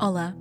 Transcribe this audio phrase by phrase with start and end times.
[0.00, 0.34] Olá,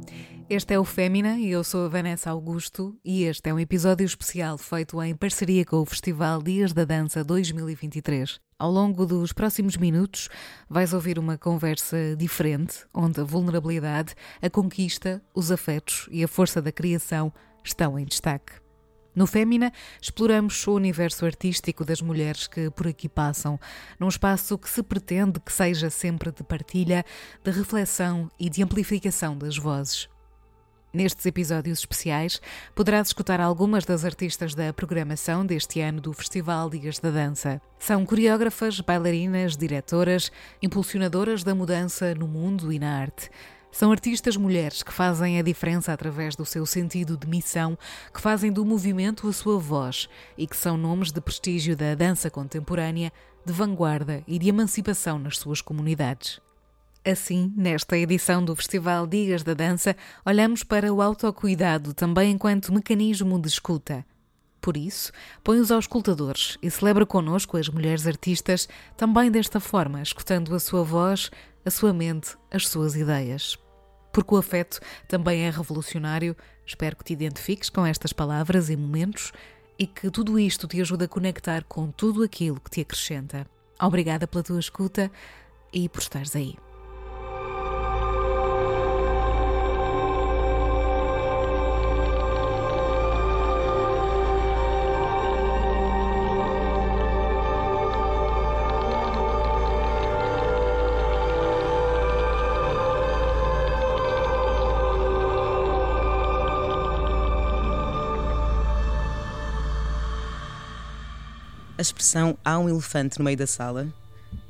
[0.49, 4.05] este é o Fémina e eu sou a Vanessa Augusto e este é um episódio
[4.05, 8.39] especial feito em parceria com o Festival Dias da Dança 2023.
[8.57, 10.29] Ao longo dos próximos minutos
[10.69, 16.61] vais ouvir uma conversa diferente, onde a vulnerabilidade, a conquista, os afetos e a força
[16.61, 17.29] da criação
[17.61, 18.68] estão em destaque.
[19.15, 23.59] No Fémina, exploramos o universo artístico das mulheres que por aqui passam,
[23.99, 27.03] num espaço que se pretende que seja sempre de partilha,
[27.43, 30.07] de reflexão e de amplificação das vozes.
[30.91, 32.41] Nestes episódios especiais,
[32.73, 37.61] poderás escutar algumas das artistas da programação deste ano do Festival Dias da Dança.
[37.77, 40.31] São coreógrafas, bailarinas, diretoras,
[40.63, 43.29] impulsionadoras da mudança no mundo e na arte.
[43.71, 47.77] São artistas mulheres que fazem a diferença através do seu sentido de missão,
[48.13, 52.29] que fazem do movimento a sua voz e que são nomes de prestígio da dança
[52.29, 53.11] contemporânea,
[53.45, 56.41] de vanguarda e de emancipação nas suas comunidades.
[57.05, 63.39] Assim, nesta edição do Festival Dias da Dança, olhamos para o autocuidado também enquanto mecanismo
[63.39, 64.05] de escuta.
[64.59, 70.53] Por isso, põe-os aos escutadores e celebra connosco as mulheres artistas também desta forma, escutando
[70.53, 71.31] a sua voz,
[71.63, 73.57] a sua mente, as suas ideias.
[74.11, 79.31] Porque o afeto também é revolucionário, espero que te identifiques com estas palavras e momentos
[79.77, 83.47] e que tudo isto te ajude a conectar com tudo aquilo que te acrescenta.
[83.81, 85.09] Obrigada pela tua escuta
[85.71, 86.68] e por estares aí.
[111.79, 113.87] A expressão há um elefante no meio da sala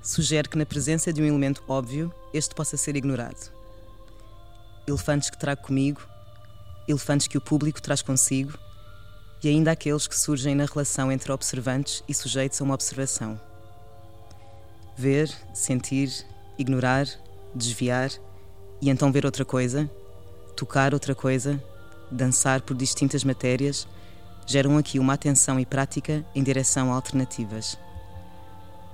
[0.02, 3.52] sugere que, na presença de um elemento óbvio, este possa ser ignorado.
[4.88, 6.02] Elefantes que trago comigo,
[6.88, 8.58] elefantes que o público traz consigo,
[9.44, 13.40] e ainda aqueles que surgem na relação entre observantes e sujeitos a uma observação.
[14.98, 16.12] Ver, sentir,
[16.58, 17.06] ignorar,
[17.53, 18.09] desviar
[18.82, 19.88] e então ver outra coisa,
[20.56, 21.64] tocar outra coisa,
[22.09, 23.88] dançar por distintas matérias
[24.46, 27.78] geram aqui uma atenção e prática em direção a alternativas.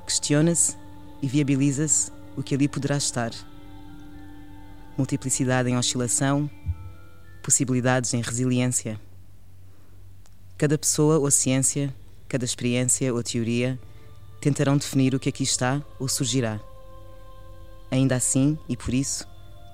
[0.06, 0.76] Questiona-se
[1.22, 3.32] e viabiliza-se o que ali poderá estar.
[4.98, 6.50] Multiplicidade em oscilação,
[7.42, 9.00] possibilidades em resiliência.
[10.58, 11.94] Cada pessoa ou ciência,
[12.28, 13.80] cada experiência ou teoria
[14.42, 16.60] tentarão definir o que aqui está ou surgirá.
[17.90, 19.28] Ainda assim, e por isso,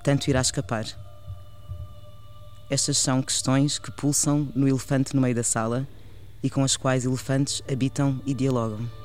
[0.04, 0.86] tanto irá escapar.
[2.72, 5.86] Estas são questões que pulsam no elefante no meio da sala
[6.42, 9.01] e com as quais elefantes habitam e dialogam.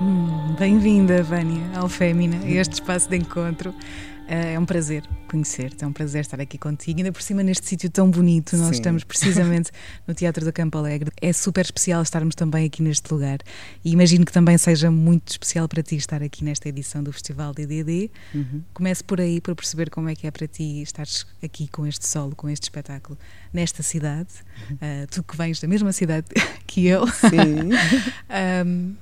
[0.00, 3.70] Hum, Bem-vinda, Vânia, ao Fémina, a este espaço de encontro.
[3.70, 7.66] Uh, é um prazer conhecer-te, é um prazer estar aqui contigo, ainda por cima neste
[7.66, 8.56] sítio tão bonito.
[8.58, 8.72] Nós Sim.
[8.74, 9.70] estamos precisamente
[10.06, 11.10] no Teatro do Campo Alegre.
[11.22, 13.38] É super especial estarmos também aqui neste lugar
[13.82, 17.54] e imagino que também seja muito especial para ti estar aqui nesta edição do Festival
[17.54, 18.10] DDD.
[18.34, 18.62] Uhum.
[18.74, 22.06] Comece por aí, por perceber como é que é para ti estares aqui com este
[22.06, 23.18] solo, com este espetáculo,
[23.50, 24.28] nesta cidade.
[24.72, 26.26] Uh, tu que vens da mesma cidade
[26.66, 27.06] que eu.
[27.06, 27.70] Sim.
[28.66, 28.94] Um,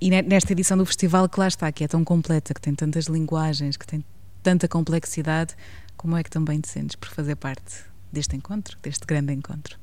[0.00, 2.74] e ne- nesta edição do festival que lá está, que é tão completa, que tem
[2.74, 4.04] tantas linguagens, que tem
[4.42, 5.54] tanta complexidade,
[5.96, 9.78] como é que também te sentes por fazer parte deste encontro, deste grande encontro?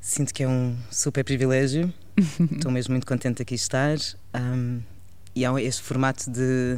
[0.00, 1.92] Sinto que é um super privilégio.
[2.52, 3.96] Estou mesmo muito contente de aqui estar.
[4.34, 4.80] Um,
[5.34, 6.76] e há este formato de,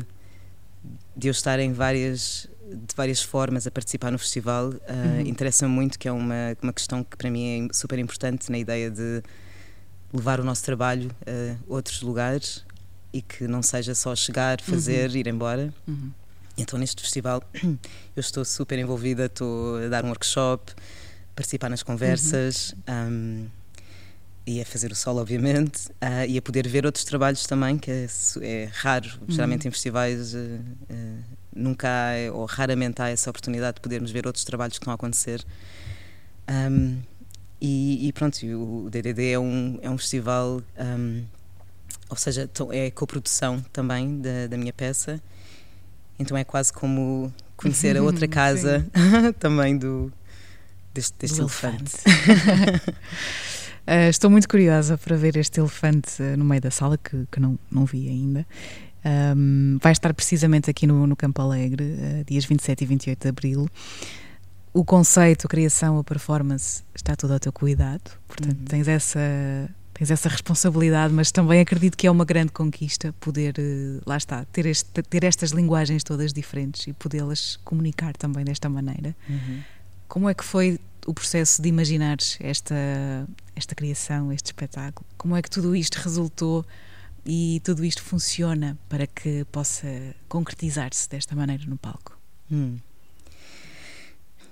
[1.17, 4.69] de eu estar em várias, de várias formas a participar no festival.
[4.71, 4.77] Uh,
[5.17, 5.21] Uhum.
[5.27, 8.91] Interessa-me muito, que é uma, uma questão que para mim é super importante na ideia
[8.91, 9.23] de
[10.13, 12.65] levar o nosso trabalho a outros lugares
[13.13, 15.73] e que não seja só chegar, fazer, ir embora.
[15.87, 16.11] Uhum.
[16.59, 20.73] Então, neste festival, eu estou super envolvida, estou a dar um workshop,
[21.35, 23.47] participar nas conversas um,
[24.47, 27.91] e a fazer o solo, obviamente, ah, e a poder ver outros trabalhos também, que
[27.91, 28.07] é,
[28.43, 30.35] é raro, geralmente em festivais.
[30.35, 31.19] eh, eh,
[31.55, 34.95] Nunca há, ou raramente há essa oportunidade de podermos ver outros trabalhos que estão a
[34.95, 35.43] acontecer.
[36.49, 37.01] Um,
[37.61, 41.25] e, e pronto, o DDD é um, é um festival, um,
[42.09, 45.21] ou seja, é coprodução também da, da minha peça,
[46.19, 48.87] então é quase como conhecer a outra casa
[49.41, 50.13] também do,
[50.93, 51.95] deste, deste elefante.
[53.87, 57.59] uh, estou muito curiosa para ver este elefante no meio da sala, que, que não,
[57.71, 58.47] não vi ainda.
[59.37, 63.29] Um, vai estar precisamente aqui no, no Campo Alegre, uh, dias 27 e 28 de
[63.29, 63.69] abril.
[64.77, 68.65] O conceito, a criação, a performance está tudo ao teu cuidado, portanto, uhum.
[68.67, 69.21] tens essa
[69.95, 74.45] tens essa responsabilidade, mas também acredito que é uma grande conquista poder, uh, lá está,
[74.45, 79.17] ter, este, ter estas linguagens todas diferentes e podê-las comunicar também desta maneira.
[79.27, 79.63] Uhum.
[80.07, 82.75] Como é que foi o processo de imaginares esta,
[83.55, 85.07] esta criação, este espetáculo?
[85.17, 86.67] Como é que tudo isto resultou
[87.25, 89.89] e tudo isto funciona para que possa
[90.29, 92.19] concretizar-se desta maneira no palco?
[92.53, 92.77] Hum.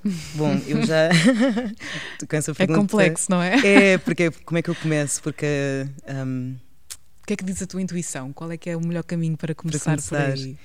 [0.34, 1.08] Bom, eu já.
[2.28, 2.78] cansa a pergunta.
[2.78, 3.92] É complexo, não é?
[3.92, 5.22] É, porque como é que eu começo?
[5.22, 5.86] Porque.
[6.08, 6.56] Um...
[7.22, 8.32] O que é que diz a tua intuição?
[8.34, 10.58] Qual é que é o melhor caminho para começar, para começar por aí?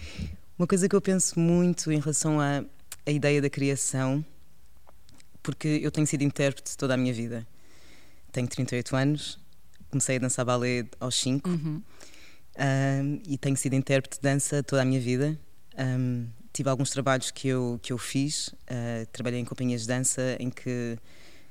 [0.57, 2.65] Uma coisa que eu penso muito em relação à,
[3.05, 4.25] à ideia da criação,
[5.41, 7.47] porque eu tenho sido intérprete toda a minha vida.
[8.33, 9.39] Tenho 38 anos,
[9.89, 11.81] comecei a dançar balé aos 5 uhum.
[12.57, 15.39] um, e tenho sido intérprete de dança toda a minha vida.
[15.77, 16.27] Um,
[16.59, 20.49] tive alguns trabalhos que eu, que eu fiz, uh, trabalhei em companhias de dança em
[20.49, 20.97] que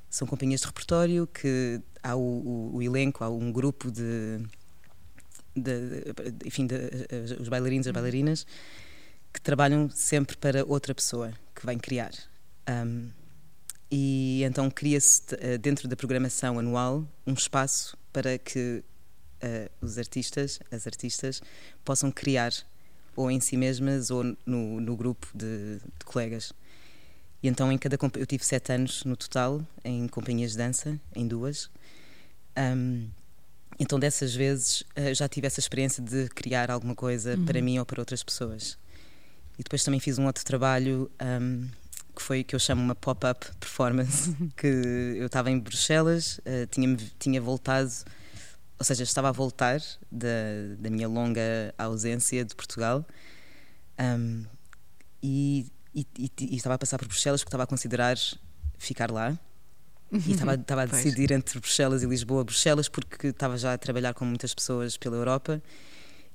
[0.07, 4.37] são companhias de repertório, que há o, o, o elenco, há um grupo de,
[5.55, 8.45] de, de enfim, de, uh, os bailarinos, as bailarinas,
[9.33, 12.11] que trabalham sempre para outra pessoa que vem criar.
[12.69, 13.09] Um,
[13.89, 18.83] e então cria-se uh, dentro da programação anual um espaço para que
[19.43, 21.41] uh, os artistas, as artistas,
[21.83, 22.53] possam criar
[23.15, 26.53] ou em si mesmas ou no, no grupo de, de, colegas.
[27.41, 31.27] E então em cada eu tive sete anos no total em companhias de dança, em
[31.27, 31.69] duas.
[32.57, 33.07] Um,
[33.79, 37.45] então dessas vezes uh, já tive essa experiência de criar alguma coisa uhum.
[37.45, 38.77] para mim ou para outras pessoas.
[39.57, 41.67] E depois também fiz um outro trabalho um,
[42.15, 44.67] que foi que eu chamo uma pop-up performance, que
[45.17, 47.91] eu estava em Bruxelas, uh, tinha tinha voltado
[48.79, 50.27] ou seja, estava a voltar da,
[50.79, 53.05] da minha longa ausência de Portugal
[53.99, 54.45] um,
[55.21, 58.17] e, e, e, e, estava a passar por Bruxelas porque estava a considerar
[58.77, 59.37] ficar lá.
[60.11, 62.43] E estava, estava a decidir entre Bruxelas e Lisboa.
[62.45, 65.61] Bruxelas porque estava já a trabalhar com muitas pessoas pela Europa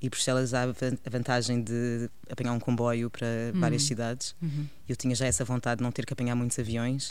[0.00, 3.60] e Bruxelas há a vantagem de apanhar um comboio para uhum.
[3.60, 4.36] várias cidades.
[4.42, 4.66] Uhum.
[4.86, 7.10] Eu tinha já essa vontade de não ter que apanhar muitos aviões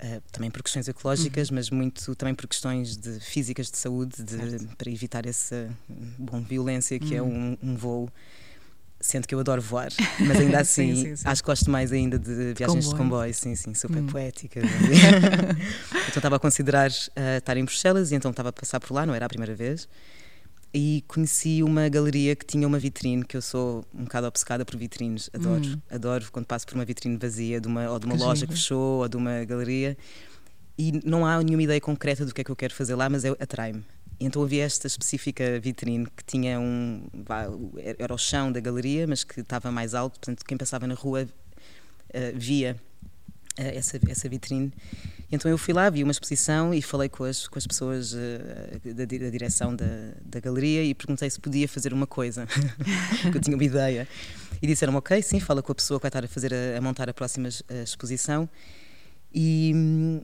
[0.00, 1.54] Uh, também por questões ecológicas, uhum.
[1.54, 5.70] mas muito também por questões de físicas de saúde, de, para evitar essa
[6.18, 7.56] bom, violência que é uhum.
[7.62, 8.10] é um, um, voo.
[9.00, 9.90] Sendo que eu adoro voar,
[10.20, 11.28] mas ainda assim sim, sim, sim.
[11.28, 12.90] acho que gosto mais ainda de viagens comboio.
[12.90, 14.06] de comboio, sim, sim, super uhum.
[14.06, 14.60] poética.
[16.08, 19.06] então estava a considerar uh, estar em Bruxelas e então estava a passar por lá,
[19.06, 19.88] não era a primeira vez
[20.74, 24.76] e conheci uma galeria que tinha uma vitrine, que eu sou um bocado obcecada por
[24.76, 25.80] vitrines, adoro, hum.
[25.90, 28.52] adoro quando passo por uma vitrine vazia de uma, ou de uma que loja giro.
[28.52, 29.96] que fechou ou de uma galeria
[30.78, 33.24] e não há nenhuma ideia concreta do que é que eu quero fazer lá, mas
[33.24, 33.84] atrai-me.
[34.18, 37.02] Então havia esta específica vitrine que tinha um.
[37.98, 41.24] era o chão da galeria, mas que estava mais alto, portanto, quem passava na rua
[41.24, 41.28] uh,
[42.34, 42.76] via
[43.58, 44.72] uh, essa, essa vitrine.
[45.32, 48.18] Então eu fui lá, vi uma exposição e falei com as, com as pessoas uh,
[48.84, 49.86] da, da, direção da,
[50.22, 52.46] da galeria e perguntei se podia fazer uma coisa,
[53.32, 54.06] que eu tinha uma ideia.
[54.60, 56.80] E disseram ok, sim, fala com a pessoa que vai estar a, fazer a, a
[56.82, 58.46] montar a próxima a exposição.
[59.34, 60.20] E,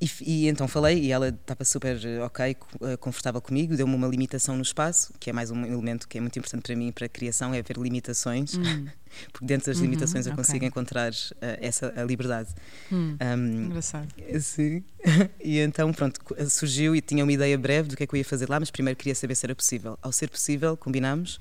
[0.00, 4.56] e, e, então falei e ela estava super ok, eh, confortável comigo, deu-me uma limitação
[4.56, 7.08] no espaço, que é mais um elemento que é muito importante para mim, para a
[7.08, 8.86] criação, é ver limitações, hum.
[9.30, 10.44] porque dentro das uhum, limitações eu okay.
[10.44, 12.48] consigo encontrar uh, essa a liberdade.
[12.90, 14.08] Hum, um, engraçado.
[14.40, 14.82] Sim.
[15.38, 18.24] e então, pronto, surgiu e tinha uma ideia breve do que é que eu ia
[18.24, 19.98] fazer lá, mas primeiro queria saber se era possível.
[20.00, 21.38] Ao ser possível, combinámos,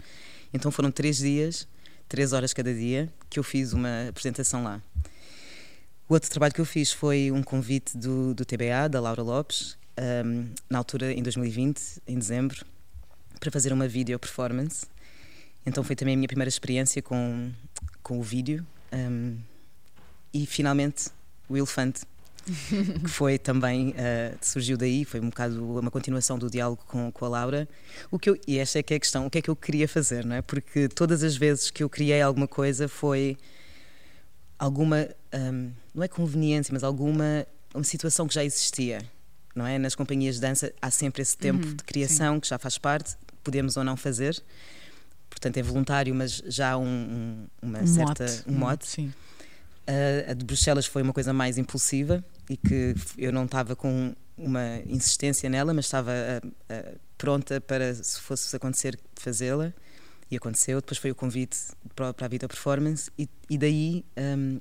[0.54, 1.66] então foram três dias,
[2.10, 4.82] três horas cada dia, que eu fiz uma apresentação lá.
[6.10, 9.78] O outro trabalho que eu fiz foi um convite do, do TBA, da Laura Lopes,
[10.26, 12.66] um, na altura, em 2020, em dezembro,
[13.40, 14.88] para fazer uma video performance.
[15.64, 17.52] Então foi também a minha primeira experiência com,
[18.02, 18.66] com o vídeo.
[18.92, 19.38] Um,
[20.34, 21.12] e finalmente
[21.48, 22.02] o Elefante,
[22.48, 27.26] que foi também, uh, surgiu daí, foi um bocado uma continuação do diálogo com, com
[27.26, 27.70] a Laura.
[28.10, 29.56] O que eu, e esta é que é a questão, o que é que eu
[29.56, 30.42] queria fazer, não é?
[30.42, 33.38] Porque todas as vezes que eu criei alguma coisa foi
[34.60, 39.00] alguma, um, não é conveniência, mas alguma uma situação que já existia,
[39.56, 39.78] não é?
[39.78, 42.40] Nas companhias de dança há sempre esse tempo uhum, de criação sim.
[42.42, 44.42] que já faz parte, podemos ou não fazer,
[45.30, 48.44] portanto é voluntário, mas já há um, um, uma um certa mote.
[48.48, 48.88] um mote.
[48.88, 49.14] Sim.
[49.88, 54.14] Uh, a de Bruxelas foi uma coisa mais impulsiva e que eu não estava com
[54.38, 59.74] uma insistência nela, mas estava uh, uh, pronta para, se fosse acontecer, fazê-la.
[60.32, 60.80] E aconteceu.
[60.80, 61.58] Depois foi o convite
[61.96, 64.60] para, a Vida Performance, e, e daí um,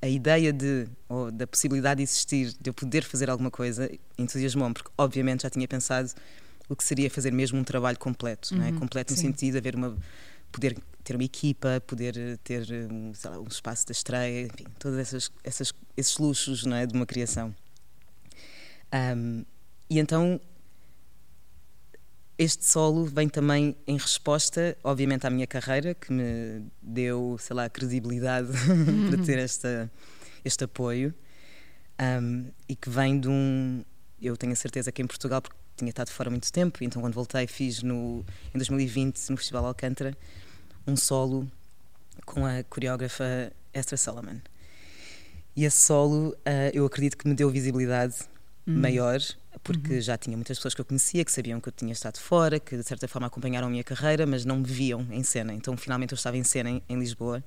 [0.00, 4.74] a ideia de, ou da possibilidade de existir, de eu poder fazer alguma coisa, entusiasmou-me,
[4.74, 6.10] porque obviamente já tinha pensado
[6.68, 8.70] o que seria fazer mesmo um trabalho completo, uhum, não é?
[8.70, 9.28] Uhum, completo no sim.
[9.28, 9.96] sentido de haver uma
[10.52, 15.30] poder ter uma equipa, poder ter um, lá, um espaço da estreia, enfim, todos essas,
[15.44, 17.54] essas, esses luxos não é, de uma criação.
[18.92, 19.44] Um,
[19.88, 20.40] e então
[22.38, 27.68] este solo vem também em resposta, obviamente, à minha carreira, que me deu, sei lá,
[27.68, 28.48] credibilidade
[29.08, 29.90] para ter esta,
[30.44, 31.14] este apoio
[32.00, 33.82] um, e que vem de um.
[34.20, 37.14] Eu tenho a certeza que em Portugal, porque tinha estado fora muito tempo, então quando
[37.14, 38.24] voltei fiz no,
[38.54, 40.16] em 2020 no Festival Alcântara
[40.86, 41.50] um solo
[42.24, 44.38] com a coreógrafa Esther Solomon.
[45.54, 46.36] E esse solo uh,
[46.72, 48.14] eu acredito que me deu visibilidade
[48.66, 48.78] uhum.
[48.78, 49.18] maior,
[49.66, 50.00] porque uhum.
[50.00, 52.76] já tinha muitas pessoas que eu conhecia que sabiam que eu tinha estado fora, que
[52.76, 55.52] de certa forma acompanharam a minha carreira, mas não me viam em cena.
[55.52, 57.42] Então finalmente eu estava em cena em, em Lisboa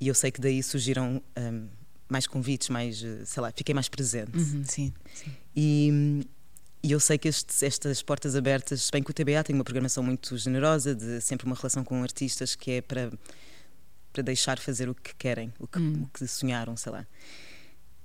[0.00, 1.68] e eu sei que daí surgiram um,
[2.08, 4.36] mais convites, mais, eh, sei lá, fiquei mais presente.
[4.36, 5.30] Uhum, sim, sim.
[5.54, 6.26] E
[6.82, 10.36] e eu sei que estas portas abertas, bem que o TBA tem uma programação muito
[10.38, 13.12] generosa, de sempre uma relação com artistas que é para,
[14.14, 16.04] para deixar fazer o que querem, o que, hum.
[16.04, 17.06] o que sonharam, sei lá.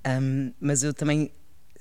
[0.06, 1.32] Um, mas eu também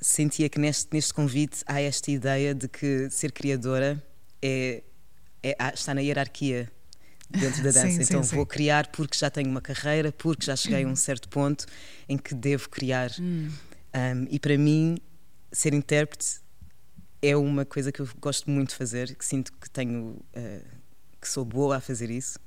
[0.05, 4.03] sentia que neste, neste convite há esta ideia de que ser criadora
[4.43, 4.83] é,
[5.43, 6.71] é está na hierarquia
[7.31, 7.89] dentro da dança.
[7.89, 8.51] sim, então sim, vou sim.
[8.51, 11.65] criar porque já tenho uma carreira, porque já cheguei a um certo ponto
[12.07, 13.13] em que devo criar.
[13.19, 13.51] Hum.
[13.95, 14.99] Um, e para mim,
[15.51, 16.39] ser intérprete
[17.23, 20.65] é uma coisa que eu gosto muito de fazer, que sinto que tenho, uh,
[21.19, 22.39] que sou boa a fazer isso.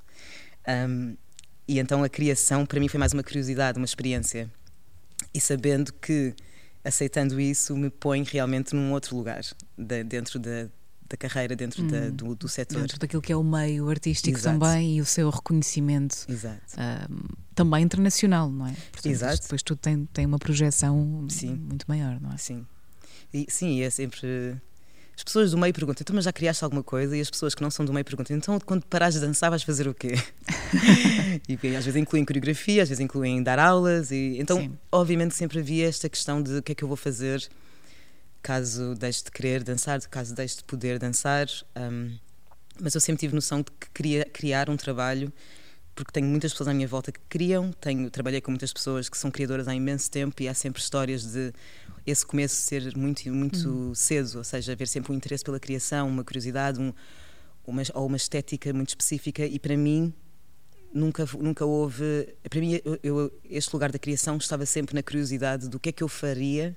[0.68, 1.18] Um,
[1.68, 4.48] e então a criação para mim foi mais uma curiosidade, uma experiência.
[5.34, 6.36] E sabendo que
[6.88, 9.42] aceitando isso me põe realmente num outro lugar,
[9.78, 10.70] de, dentro da,
[11.10, 12.82] da carreira, dentro hum, da, do, do setor.
[12.82, 14.60] Dentro daquilo que é o meio artístico Exato.
[14.60, 18.72] também e o seu reconhecimento um, também internacional, não é?
[18.92, 19.42] Portanto, Exato.
[19.42, 21.54] Depois tudo tem, tem uma projeção sim.
[21.54, 22.38] muito maior, não é?
[22.38, 22.66] Sim.
[23.34, 24.56] E, sim, é sempre.
[25.18, 27.18] As pessoas do meio perguntam, então, mas já criaste alguma coisa?
[27.18, 29.64] E as pessoas que não são do meio perguntam, então, quando parares de dançar, vais
[29.64, 30.14] fazer o quê?
[31.50, 34.12] e às vezes incluem coreografia, às vezes incluem dar aulas.
[34.12, 34.78] E, então, Sim.
[34.92, 37.50] obviamente, sempre havia esta questão de o que é que eu vou fazer
[38.44, 41.48] caso deixe de querer dançar, caso deixe de poder dançar.
[41.76, 42.16] Um,
[42.80, 45.34] mas eu sempre tive noção de que queria criar um trabalho
[45.96, 49.18] porque tenho muitas pessoas à minha volta que criam, tenho, trabalhei com muitas pessoas que
[49.18, 51.52] são criadoras há imenso tempo e há sempre histórias de
[52.08, 53.94] esse começo ser muito, muito uhum.
[53.94, 56.94] cedo, ou seja, haver sempre um interesse pela criação, uma curiosidade, um,
[57.66, 60.14] uma, ou uma estética muito específica e para mim
[60.94, 62.34] nunca, nunca houve.
[62.50, 65.92] Para mim, eu, eu, este lugar da criação estava sempre na curiosidade do que é
[65.92, 66.76] que eu faria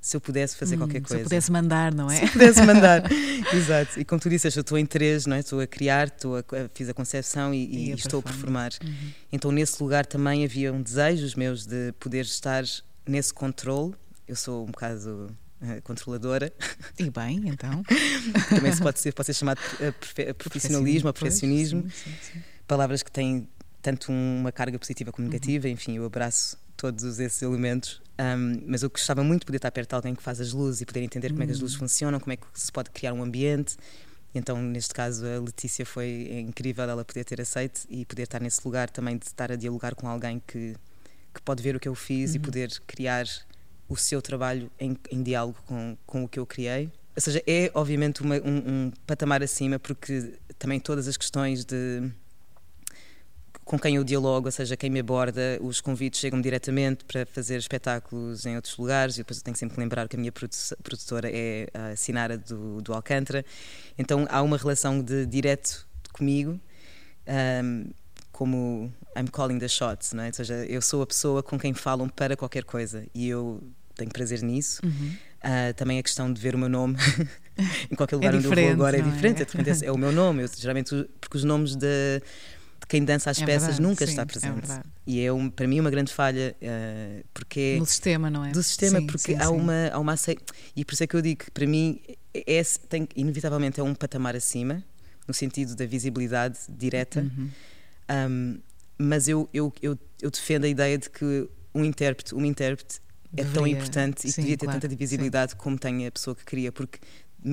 [0.00, 1.14] se eu pudesse fazer hum, qualquer coisa.
[1.16, 2.16] Se eu pudesse mandar, não é?
[2.16, 3.04] Se eu pudesse mandar,
[3.54, 4.00] exato.
[4.00, 5.40] E como tu disseste, eu estou em três, não é?
[5.40, 6.42] Estou a criar, estou a,
[6.74, 8.72] fiz a concepção e, e, e estou a performar.
[8.82, 9.10] Uhum.
[9.30, 12.64] Então nesse lugar também havia um desejo meus de poder estar
[13.06, 13.94] nesse controle.
[14.26, 16.52] Eu sou um bocado uh, controladora.
[16.98, 17.82] E bem, então.
[18.48, 19.58] também se pode ser, pode ser chamado
[20.36, 21.82] profissionalismo ou perfeccionismo.
[21.82, 22.42] Sim, sim, sim.
[22.66, 23.48] Palavras que têm
[23.80, 25.72] tanto uma carga positiva como negativa, uhum.
[25.72, 28.00] enfim, eu abraço todos esses elementos.
[28.18, 30.80] Um, mas eu gostava muito de poder estar perto de alguém que faz as luzes
[30.82, 31.80] e poder entender como é que as luzes hum.
[31.80, 33.76] funcionam, como é que se pode criar um ambiente.
[34.34, 38.60] Então, neste caso, a Letícia foi incrível ela poder ter aceito e poder estar nesse
[38.64, 40.74] lugar também de estar a dialogar com alguém que,
[41.34, 42.36] que pode ver o que eu fiz uhum.
[42.36, 43.26] e poder criar
[43.88, 46.90] o seu trabalho em, em, diálogo com, com o que eu criei.
[47.14, 52.10] Ou seja, é obviamente uma, um, um patamar acima, porque também todas as questões de
[53.64, 57.56] com quem eu dialogo, ou seja, quem me aborda, os convites chegam diretamente para fazer
[57.58, 61.30] espetáculos em outros lugares, e depois eu tenho sempre que lembrar que a minha produtora
[61.32, 63.44] é a Sinara do, do Alcântara,
[63.96, 66.60] então há uma relação de direto comigo,
[67.64, 67.90] um,
[68.42, 70.26] como I'm calling the shots, não é?
[70.26, 73.62] ou seja, eu sou a pessoa com quem falam para qualquer coisa e eu
[73.94, 74.80] tenho prazer nisso.
[74.84, 75.14] Uhum.
[75.44, 76.96] Uh, também a questão de ver o meu nome
[77.88, 79.44] em qualquer lugar é onde eu vou agora é diferente, é?
[79.44, 82.20] É, é o meu nome, eu, geralmente porque os nomes de
[82.88, 84.72] quem dança as é peças verdade, nunca sim, está é presente.
[84.72, 88.50] É e é um, para mim uma grande falha, uh, porque do sistema, não é?
[88.50, 90.16] Do sistema, sim, porque sim, há, Uma, há uma
[90.74, 92.00] E por isso é que eu digo que para mim
[92.34, 94.82] é, é, tem, inevitavelmente é um patamar acima,
[95.28, 97.20] no sentido da visibilidade direta.
[97.20, 97.50] Uhum.
[98.12, 98.58] Um,
[98.98, 103.00] mas eu, eu, eu, eu, defendo a ideia de que um intérprete, uma intérprete
[103.36, 106.70] é tão importante e devia ter claro, tanta visibilidade como tem a pessoa que cria,
[106.70, 106.98] porque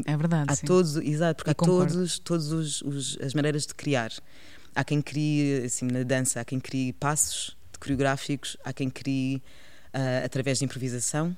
[0.06, 0.52] é verdade.
[0.52, 4.12] Há todos, exato, porque há todos, todos os, os, as maneiras de criar.
[4.76, 9.42] Há quem crie, assim, na dança, há quem crie passos coreográficos, há quem crie
[9.94, 11.36] uh, através de improvisação,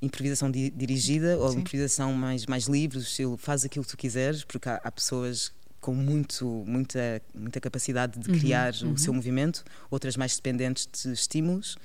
[0.00, 1.58] improvisação di dirigida ou Sim.
[1.58, 5.94] improvisação mais, mais livre, estilo faz aquilo que tu quiseres, porque há, há pessoas com
[5.94, 8.96] muito, muita, muita capacidade de uhum, criar uhum, o uhum.
[8.96, 11.76] seu movimento, outras mais dependentes de estímulos.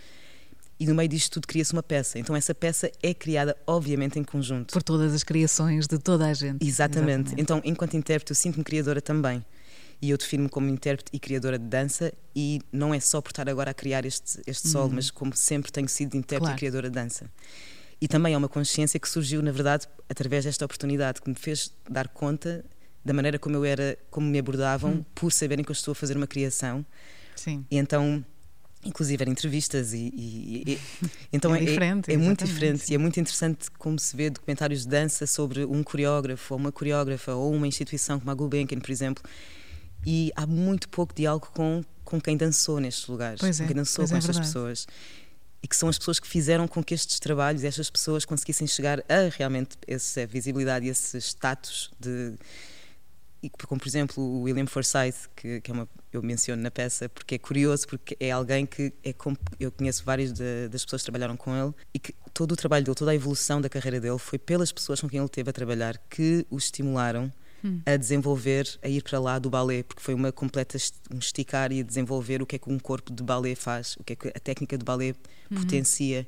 [0.79, 2.17] e no meio disto tudo cria-se uma peça.
[2.17, 4.73] Então essa peça é criada, obviamente, em conjunto.
[4.73, 6.65] Por todas as criações de toda a gente.
[6.65, 7.27] Exatamente.
[7.27, 7.41] Exatamente.
[7.41, 9.45] Então, enquanto intérprete, eu sinto-me criadora também.
[10.01, 13.47] E eu defino-me como intérprete e criadora de dança, e não é só por estar
[13.47, 14.95] agora a criar este, este solo, uhum.
[14.95, 16.55] mas como sempre tenho sido intérprete claro.
[16.55, 17.31] e criadora de dança.
[18.01, 21.71] E também é uma consciência que surgiu, na verdade, através desta oportunidade, que me fez
[21.89, 22.65] dar conta
[23.03, 25.05] da maneira como eu era, como me abordavam, uhum.
[25.13, 26.85] por saberem que eu estou a fazer uma criação.
[27.35, 27.65] Sim.
[27.69, 28.23] E então
[28.85, 30.79] inclusive eram entrevistas e, e, e
[31.31, 34.29] então é, é, diferente, é, é muito diferente e é muito interessante como se vê
[34.29, 38.79] documentários de dança sobre um coreógrafo ou uma coreógrafa ou uma instituição como a Gulbenkian,
[38.79, 39.23] por exemplo
[40.05, 43.75] e há muito pouco diálogo com com quem dançou nestes lugares pois com é, quem
[43.75, 44.87] dançou com é estas pessoas
[45.61, 48.99] e que são as pessoas que fizeram com que estes trabalhos estas pessoas conseguissem chegar
[49.07, 52.33] a realmente essa visibilidade e esse status de
[53.43, 57.09] e como por exemplo o William Forsyth que, que é uma eu menciono na peça
[57.09, 59.13] porque é curioso porque é alguém que é
[59.59, 62.85] eu conheço várias de, das pessoas que trabalharam com ele e que todo o trabalho
[62.85, 65.53] dele toda a evolução da carreira dele foi pelas pessoas com quem ele teve a
[65.53, 67.31] trabalhar que o estimularam
[67.63, 67.81] hum.
[67.85, 70.77] a desenvolver a ir para lá do balé porque foi uma completa
[71.13, 74.03] um esticar e a desenvolver o que é que um corpo de balé faz o
[74.05, 75.13] que é que a técnica de balé
[75.51, 75.57] uhum.
[75.57, 76.25] potencia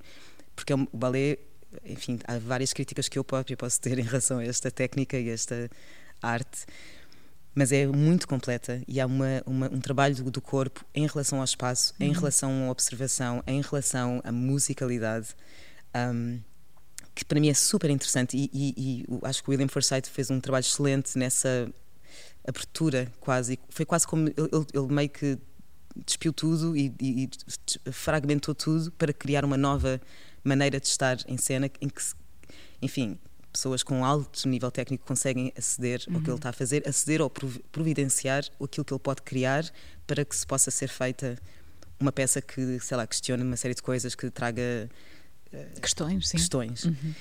[0.53, 1.38] porque é o balé
[1.86, 5.29] enfim há várias críticas que eu própria posso ter em relação a esta técnica e
[5.29, 5.69] esta
[6.22, 6.65] arte
[7.55, 11.39] mas é muito completa e há uma, uma, um trabalho do, do, corpo em relação
[11.39, 12.07] ao espaço, uhum.
[12.07, 15.29] em relação à observação, em relação à musicalidade,
[15.95, 16.39] um,
[17.15, 18.35] que para mim é super interessante.
[18.35, 21.71] E, e, e, acho que o William Forsythe fez um trabalho excelente nessa
[22.45, 23.57] abertura, quase.
[23.69, 25.38] Foi quase como ele, ele meio que
[26.05, 27.29] despiu tudo e, e,
[27.89, 30.01] fragmentou tudo para criar uma nova
[30.43, 32.01] maneira de estar em cena, em que,
[32.81, 33.17] enfim,
[33.55, 36.15] pessoas com alto nível técnico conseguem aceder uhum.
[36.15, 36.35] ao que ele uhum.
[36.37, 37.29] está a fazer, aceder ou
[37.72, 39.65] providenciar aquilo que ele pode criar
[40.05, 41.37] para que se possa ser feita
[42.00, 44.89] uma peça que, sei lá, questione uma série de coisas, que traga
[45.53, 46.37] uh, questões, sim.
[46.37, 46.83] questões.
[46.83, 47.13] Uhum.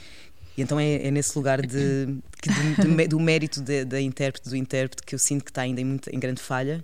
[0.56, 5.02] E então é, é, nesse lugar de, de, de do mérito da intérprete, do intérprete,
[5.02, 6.82] que eu sinto que está ainda em, muito, em grande falha.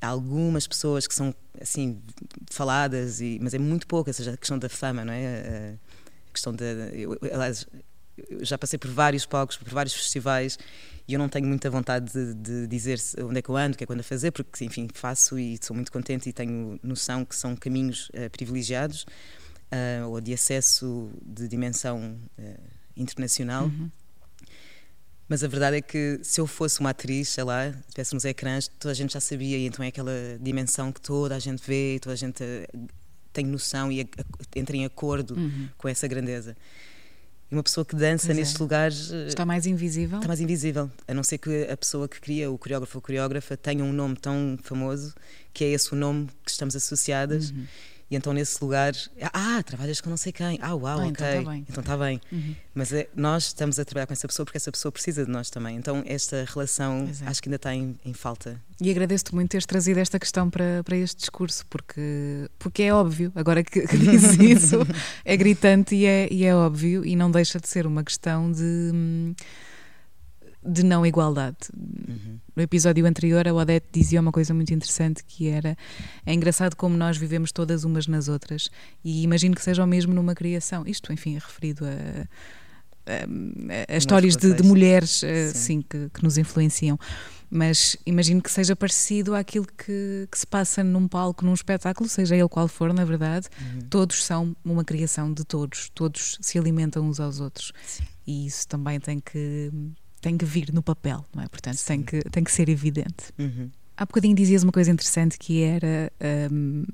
[0.00, 2.00] Há algumas pessoas que são assim
[2.50, 5.76] faladas, e, mas é muito pouco, ou seja, a questão da fama, não é?
[6.28, 6.64] A questão da.
[6.64, 7.66] Eu, aliás,
[8.28, 10.58] eu já passei por vários palcos, por vários festivais
[11.10, 13.76] e eu não tenho muita vontade de, de, dizer onde é que eu ando, o
[13.76, 16.32] que é que eu ando a fazer, porque, enfim, faço e sou muito contente e
[16.32, 22.60] tenho noção que são caminhos uh, privilegiados uh, ou de acesso de dimensão uh,
[22.96, 23.64] internacional.
[23.64, 23.90] Uhum.
[25.28, 28.68] Mas a verdade é que se eu fosse uma atriz, sei lá, estivesse nos ecrãs,
[28.68, 31.98] toda a gente já sabia, e então é aquela dimensão que toda a gente vê,
[32.00, 32.44] toda a gente
[33.32, 34.08] tem noção e
[34.54, 35.68] entra em acordo uhum.
[35.76, 36.56] com essa grandeza.
[37.50, 38.62] E uma pessoa que dança pois nestes é.
[38.62, 39.12] lugares.
[39.12, 40.18] Eh, está mais invisível?
[40.18, 40.90] Está mais invisível.
[41.08, 44.16] A não ser que a pessoa que cria, o coreógrafo ou coreógrafa, tenha um nome
[44.16, 45.14] tão famoso
[45.52, 47.50] que é esse o nome que estamos associadas.
[47.50, 47.66] Uhum.
[48.10, 48.92] E então nesse lugar,
[49.32, 50.58] ah, trabalhas com não sei quem.
[50.60, 51.26] Ah, uau, ah, então ok.
[51.26, 51.66] Então está bem.
[51.68, 52.20] Então está bem.
[52.32, 52.56] Uhum.
[52.74, 55.48] Mas é, nós estamos a trabalhar com essa pessoa porque essa pessoa precisa de nós
[55.48, 55.76] também.
[55.76, 57.28] Então esta relação é.
[57.28, 58.60] acho que ainda está em, em falta.
[58.80, 63.30] E agradeço-te muito teres trazido esta questão para, para este discurso, porque, porque é óbvio,
[63.34, 64.78] agora que, que dizes isso,
[65.24, 68.90] é gritante e é, e é óbvio, e não deixa de ser uma questão de.
[68.92, 69.34] Hum,
[70.64, 71.56] de não igualdade.
[71.74, 72.38] Uhum.
[72.54, 75.76] No episódio anterior, a Odete dizia uma coisa muito interessante que era
[76.26, 78.68] é engraçado como nós vivemos todas umas nas outras
[79.02, 80.84] e imagino que seja o mesmo numa criação.
[80.86, 82.28] Isto, enfim, é referido a,
[83.10, 86.98] a, a histórias de, de, mulheres assim, que, que, nos influenciam.
[87.52, 92.36] Mas imagino que seja parecido àquilo que, que, se passa num palco, num espetáculo, seja
[92.36, 93.48] ele qual for, na verdade.
[93.60, 93.80] Uhum.
[93.88, 97.72] Todos são uma criação de todos, todos se alimentam uns aos outros.
[97.84, 98.04] Sim.
[98.26, 99.72] E isso também tem que
[100.20, 101.48] tem que vir no papel, não é?
[101.48, 103.32] Portanto, tem que, tem que ser evidente.
[103.38, 103.70] Uhum.
[103.96, 106.12] Há bocadinho dizias uma coisa interessante que era.
[106.50, 106.84] Um,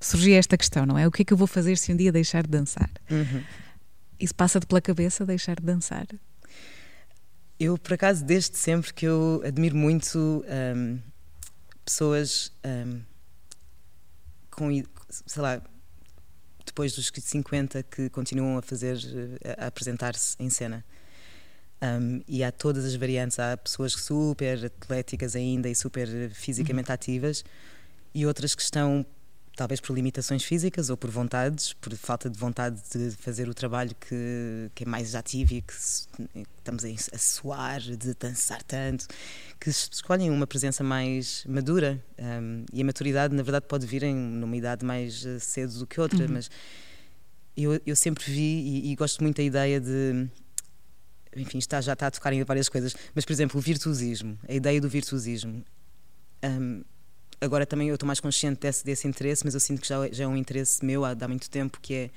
[0.00, 1.06] surgia esta questão, não é?
[1.06, 2.90] O que é que eu vou fazer se um dia deixar de dançar?
[3.10, 3.42] Uhum.
[4.18, 6.06] Isso passa-te pela cabeça deixar de dançar?
[7.58, 10.44] Eu, por acaso, desde sempre que eu admiro muito
[10.76, 10.98] um,
[11.84, 13.00] pessoas um,
[14.50, 14.70] com,
[15.08, 15.62] sei lá,
[16.64, 18.98] depois dos 50 que continuam a fazer,
[19.58, 20.84] a apresentar-se em cena.
[21.82, 23.38] Um, e há todas as variantes.
[23.38, 26.94] Há pessoas super atléticas ainda e super fisicamente uhum.
[26.94, 27.44] ativas,
[28.14, 29.04] e outras que estão,
[29.54, 33.94] talvez por limitações físicas ou por vontades, por falta de vontade de fazer o trabalho
[34.00, 39.06] que, que é mais ativo e que, estamos a, suar, de dançar tanto,
[39.60, 42.02] que escolhem uma presença mais madura.
[42.18, 45.86] Um, e a maturidade, na verdade, pode vir em numa idade mais eh, cedo do
[45.86, 46.32] que outra, uhum.
[46.32, 46.50] mas
[47.54, 50.26] eu, eu sempre vi e, e gosto muito da ideia de
[51.36, 54.52] enfim, está, já está a tocar em várias coisas, mas por exemplo, o virtuosismo, a
[54.52, 55.64] ideia do virtuosismo.
[56.44, 56.82] Um,
[57.40, 60.24] agora também eu estou mais consciente desse, desse interesse, mas eu sinto que já, já
[60.24, 62.10] é um interesse meu há, há muito tempo, que é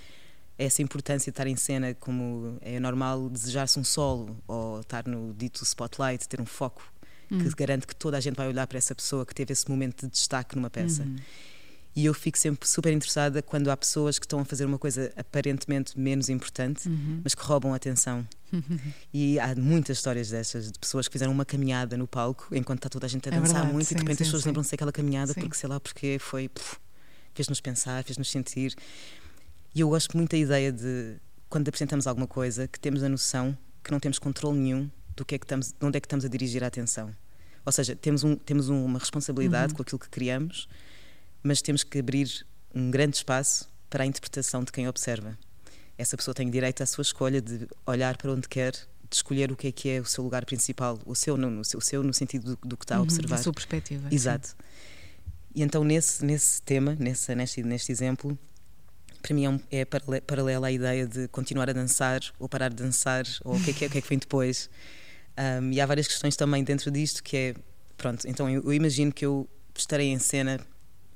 [0.58, 5.34] essa importância de estar em cena, como é normal desejar-se um solo ou estar no
[5.34, 6.84] dito spotlight, ter um foco
[7.30, 7.52] que hum.
[7.56, 10.12] garante que toda a gente vai olhar para essa pessoa que teve esse momento de
[10.12, 11.04] destaque numa peça.
[11.04, 11.16] Uhum.
[12.00, 15.12] E eu fico sempre super interessada quando há pessoas que estão a fazer uma coisa
[15.18, 17.20] aparentemente menos importante, uhum.
[17.22, 18.26] mas que roubam a atenção.
[18.54, 18.80] Uhum.
[19.14, 22.90] E há muitas histórias dessas, de pessoas que fizeram uma caminhada no palco enquanto está
[22.90, 24.46] toda a gente a é dançar verdade, muito sim, e de repente sim, as pessoas
[24.46, 25.42] lembram-se daquela caminhada sim.
[25.42, 26.50] porque sei lá porque foi.
[27.34, 28.74] Fez-nos pensar, fez-nos sentir.
[29.76, 31.18] E eu gosto muito da ideia de,
[31.50, 35.36] quando apresentamos alguma coisa, que temos a noção que não temos controle nenhum do que
[35.36, 37.14] é que estamos, de onde é que estamos a dirigir a atenção.
[37.66, 39.78] Ou seja, temos, um, temos uma responsabilidade uhum.
[39.78, 40.70] com aquilo que criamos,
[41.44, 45.38] mas temos que abrir um grande espaço para a interpretação de quem observa.
[45.98, 49.56] Essa pessoa tem direito à sua escolha de olhar para onde quer, de escolher o
[49.56, 52.56] que é que é o seu lugar principal, o seu, no, o seu no sentido
[52.56, 53.36] do, do que está a uhum, observar.
[53.36, 54.08] a sua perspectiva.
[54.12, 54.50] Exato.
[54.50, 54.56] Sim.
[55.56, 58.38] E então, nesse, nesse tema, nesse, neste, neste exemplo,
[59.22, 62.76] para mim é, um, é paralela à ideia de continuar a dançar ou parar de
[62.76, 64.70] dançar ou o que é que, é, o que, é que vem depois.
[65.38, 67.56] Um, e há várias questões também dentro disto que é,
[67.98, 70.60] pronto, então eu, eu, imagino que eu estarei em cena,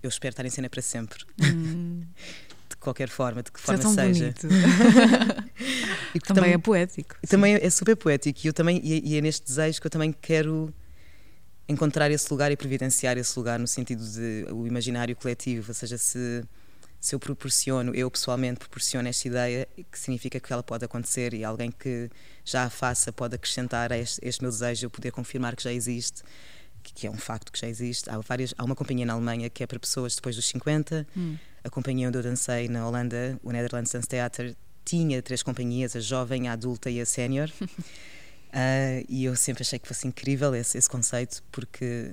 [0.04, 1.26] eu espero estar em cena para sempre.
[1.42, 2.04] Hum.
[2.70, 4.34] de qualquer forma, de que forma é seja.
[6.14, 7.16] e também, também, é poético.
[7.28, 10.74] Também é super poético e, eu também, e é neste desejo que eu também quero
[11.68, 15.98] encontrar esse lugar e providenciar esse lugar no sentido de o imaginário coletivo, ou seja,
[15.98, 16.44] se
[17.04, 21.44] se eu proporciono, eu pessoalmente proporciono esta ideia, que significa que ela pode acontecer e
[21.44, 22.10] alguém que
[22.46, 25.74] já a faça pode acrescentar a este, este meu desejo, eu poder confirmar que já
[25.74, 26.24] existe,
[26.84, 28.10] que, é um facto que já existe.
[28.10, 31.38] Há, várias, há uma companhia na Alemanha que é para pessoas depois dos 50, hum.
[31.64, 36.00] a companhia onde eu dancei na Holanda, o Netherlands Dance Theater, tinha três companhias, a
[36.00, 37.50] jovem, a adulta e a sénior.
[37.62, 37.66] uh,
[39.08, 42.12] e eu sempre achei que fosse incrível esse, esse conceito, porque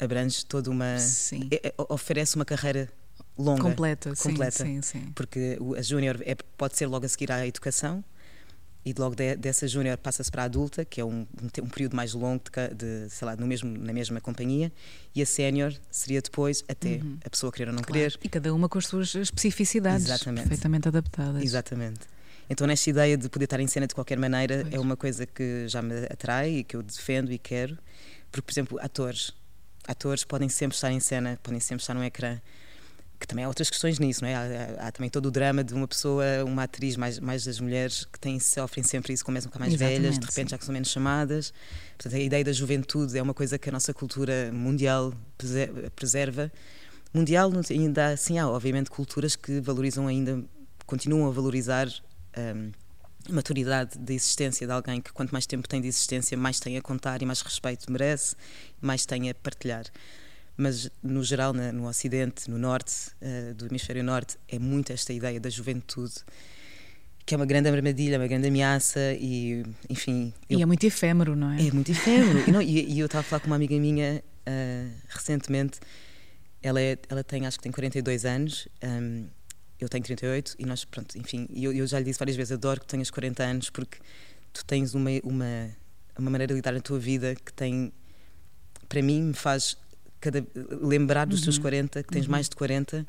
[0.00, 0.98] abrange toda uma.
[0.98, 1.48] Sim.
[1.50, 2.88] É, é, oferece uma carreira
[3.36, 3.62] longa.
[3.62, 5.12] Completa, completa sim, sim, sim.
[5.14, 8.04] Porque a júnior é, pode ser logo a seguir à educação
[8.84, 11.26] e logo de, dessa júnior passa-se para a adulta, que é um,
[11.62, 14.72] um, período mais longo, de, de, sei lá, no mesmo, na mesma companhia,
[15.14, 17.18] e a sénior seria depois até uhum.
[17.24, 17.92] a pessoa querer ou não claro.
[17.92, 18.18] querer.
[18.22, 20.42] E cada uma com as suas especificidades, Exatamente.
[20.42, 21.42] perfeitamente adaptadas.
[21.42, 22.00] Exatamente.
[22.48, 24.74] Então, nesta ideia de poder estar em cena de qualquer maneira, pois.
[24.74, 27.76] é uma coisa que já me atrai e que eu defendo e quero,
[28.32, 29.32] porque, por exemplo, atores.
[29.86, 32.40] Atores podem sempre estar em cena, podem sempre estar no ecrã
[33.18, 34.34] que também há outras questões nisso, não é?
[34.34, 38.04] Há, há, também todo o drama de uma pessoa, uma atriz, mais, mais das mulheres,
[38.04, 40.50] que têm, sofrem sempre isso, começam a ficar mais Exatamente, velhas, de repente sim.
[40.50, 41.52] já que são menos chamadas.
[41.96, 45.12] Portanto, a ideia da juventude é uma coisa que a nossa cultura mundial
[45.96, 46.52] preserva.
[47.12, 50.44] Mundial, ainda assim, há obviamente culturas que valorizam ainda,
[50.86, 51.88] continuam a valorizar.
[52.36, 52.70] Um,
[53.28, 56.78] a maturidade da existência de alguém que quanto mais tempo tem de existência mais tem
[56.78, 58.34] a contar e mais respeito merece
[58.80, 59.84] mais tem a partilhar
[60.58, 65.40] mas no geral, no Ocidente, no Norte, uh, do Hemisfério Norte, é muito esta ideia
[65.40, 66.16] da juventude
[67.24, 70.32] que é uma grande armadilha, uma grande ameaça e, enfim...
[70.48, 70.60] Eu...
[70.60, 71.68] E é muito efêmero, não é?
[71.68, 72.42] É muito efêmero.
[72.48, 75.78] e, não, e, e, eu estava a falar com uma amiga minha uh, recentemente,
[76.62, 79.26] ela, é, ela tem, acho que tem 42 anos, um,
[79.78, 82.80] eu tenho 38 e nós, pronto, enfim, eu, eu já lhe disse várias vezes, adoro
[82.80, 83.98] que tenhas 40 anos porque
[84.50, 85.70] tu tens uma, uma,
[86.18, 87.92] uma maneira de lidar na tua vida que tem,
[88.88, 89.76] para mim, me faz
[90.20, 90.44] cada,
[90.82, 91.44] lembrar dos uhum.
[91.44, 92.30] teus 40, que tens uhum.
[92.30, 93.06] mais de 40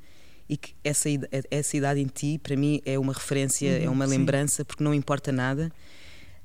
[0.48, 1.08] e que essa,
[1.52, 4.63] essa idade em ti, para mim, é uma referência, uhum, é uma lembrança, sim.
[4.63, 5.72] porque não importa nada.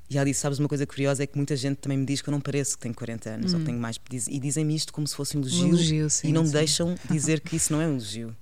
[0.07, 2.31] E disse: Sabes, uma coisa curiosa é que muita gente também me diz que eu
[2.31, 3.65] não pareço que tenho 40 anos ou que uhum.
[3.65, 3.99] tenho mais.
[4.29, 6.51] E dizem-me isto como se fosse um elogio, um elogio sim, e não sim.
[6.51, 8.35] deixam dizer que isso não é um elogio.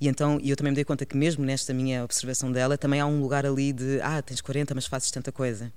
[0.00, 3.06] E então eu também me dei conta que, mesmo nesta minha observação dela, também há
[3.06, 5.70] um lugar ali de: Ah, tens 40, mas fazes tanta coisa.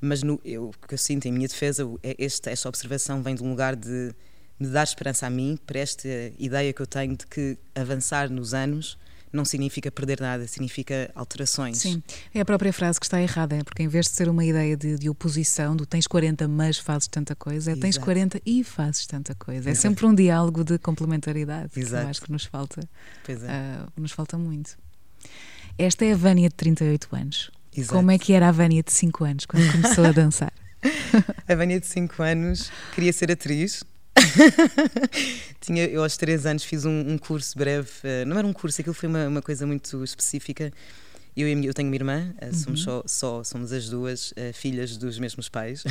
[0.00, 3.34] Mas no, eu, o que eu sinto em minha defesa, é esta, esta observação vem
[3.34, 4.14] de um lugar de
[4.60, 6.06] me dar esperança a mim para esta
[6.38, 8.98] ideia que eu tenho de que avançar nos anos
[9.32, 11.78] não significa perder nada, significa alterações.
[11.78, 12.02] Sim,
[12.34, 14.76] é a própria frase que está errada, é porque em vez de ser uma ideia
[14.76, 19.06] de, de oposição, do tens 40 mas fazes tanta coisa, é tens 40 e fazes
[19.06, 19.68] tanta coisa.
[19.68, 19.86] É Exato.
[19.86, 21.96] É sempre um diálogo de complementaridade Exato.
[21.96, 22.80] que eu acho que nos falta,
[23.28, 23.32] é.
[23.32, 24.76] uh, nos falta muito.
[25.78, 27.50] Esta é a Vânia de 38 anos.
[27.74, 27.94] Exato.
[27.94, 30.52] Como é que era a Vânia de 5 anos quando começou a dançar?
[31.46, 33.84] a Vânia de 5 anos queria ser atriz,
[35.60, 38.80] Tinha, eu aos três anos fiz um, um, curso breve, uh, não era um curso,
[38.80, 40.72] aquilo foi uma, uma coisa muito específica.
[41.36, 44.96] Eu, e eu tenho uma irmã, uh, somos só, só, somos as duas uh, filhas
[44.96, 45.84] dos mesmos pais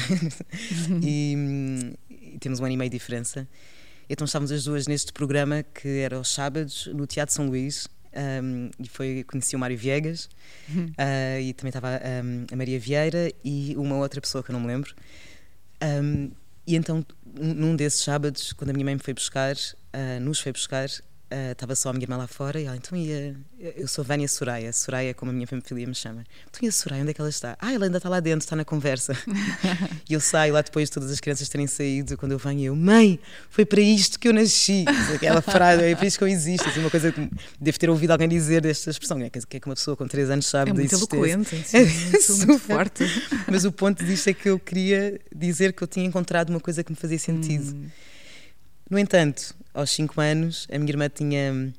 [1.02, 1.94] e, um,
[2.39, 3.48] temos um ano e meio de diferença.
[4.10, 7.88] Então estávamos as duas neste programa que era aos sábados no Teatro São Luís.
[8.12, 10.28] Um, e foi conheci o Mário Viegas
[10.68, 14.62] uh, e também estava um, a Maria Vieira e uma outra pessoa que eu não
[14.62, 14.96] me lembro.
[15.80, 16.32] Um,
[16.69, 20.51] e então, num desses sábados, quando a minha mãe me foi buscar, uh, nos foi
[20.51, 20.88] buscar,
[21.52, 23.36] estava uh, só a minha irmã lá fora e ela, então ia.
[23.60, 26.24] Eu sou Vânia Soraya, Soraya é como a minha família me chama.
[26.50, 27.58] Então e a Soraya, onde é que ela está?
[27.60, 29.13] Ah, ela ainda está lá dentro, está na conversa.
[30.10, 32.76] e eu saio lá depois de todas as crianças terem saído, quando eu venho, eu,
[32.76, 34.86] mãe, foi para isto que eu nasci.
[35.13, 36.68] Aquela frase, é para isto que eu existo.
[36.68, 39.68] Assim, uma coisa que devo ter ouvido alguém dizer desta expressão, é que é que
[39.68, 41.15] uma pessoa com 3 anos sabe é da existência.
[41.15, 43.04] Eloquente, é muito forte.
[43.48, 46.84] Mas o ponto disto é que eu queria dizer que eu tinha encontrado uma coisa
[46.84, 47.76] que me fazia sentido.
[47.76, 47.88] Hum.
[48.89, 51.71] No entanto, aos 5 anos, a minha irmã tinha.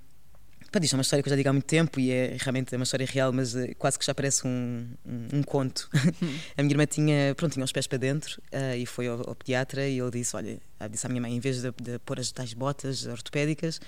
[0.70, 2.73] Pá, isto é uma história que eu já digo há muito tempo e é realmente
[2.73, 5.90] é uma história real, mas uh, quase que já parece um, um, um conto.
[6.23, 6.38] Hum.
[6.57, 9.35] a minha irmã tinha, pronto, tinha os pés para dentro uh, e foi ao, ao,
[9.35, 12.31] pediatra e ele disse: Olha, disse à minha mãe, em vez de, de pôr as
[12.31, 13.81] tais botas ortopédicas,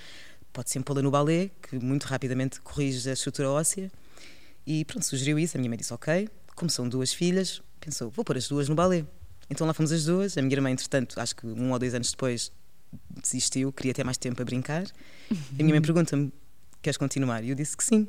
[0.52, 3.88] pode sempre pô-la no balé, que muito rapidamente corrige a estrutura óssea.
[4.66, 5.56] E pronto, sugeriu isso.
[5.56, 6.28] A minha mãe disse: Ok.
[6.56, 9.06] Como são duas filhas, pensou: Vou pôr as duas no balé.
[9.48, 10.36] Então lá fomos as duas.
[10.36, 12.50] A minha irmã, entretanto, acho que um ou dois anos depois,
[13.22, 14.84] desistiu, queria ter mais tempo para brincar.
[15.30, 15.36] Uhum.
[15.58, 16.32] A minha mãe pergunta-me:
[16.80, 17.42] queres continuar?
[17.44, 18.08] E eu disse que sim.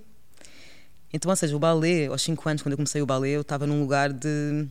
[1.14, 3.68] Então, ou seja, o balé, aos 5 anos, quando eu comecei o balé, eu estava
[3.68, 4.68] num lugar de.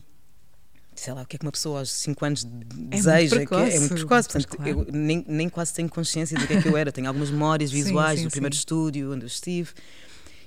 [0.93, 3.37] Sei lá, o que é que uma pessoa aos 5 anos deseja?
[3.37, 3.71] É muito precoce.
[3.71, 4.29] É, é muito precoce.
[4.29, 4.69] Portanto, claro.
[4.69, 6.91] eu nem, nem quase tenho consciência do que é que eu era.
[6.91, 8.59] Tenho algumas memórias visuais sim, sim, do primeiro sim.
[8.59, 9.71] estúdio onde eu estive.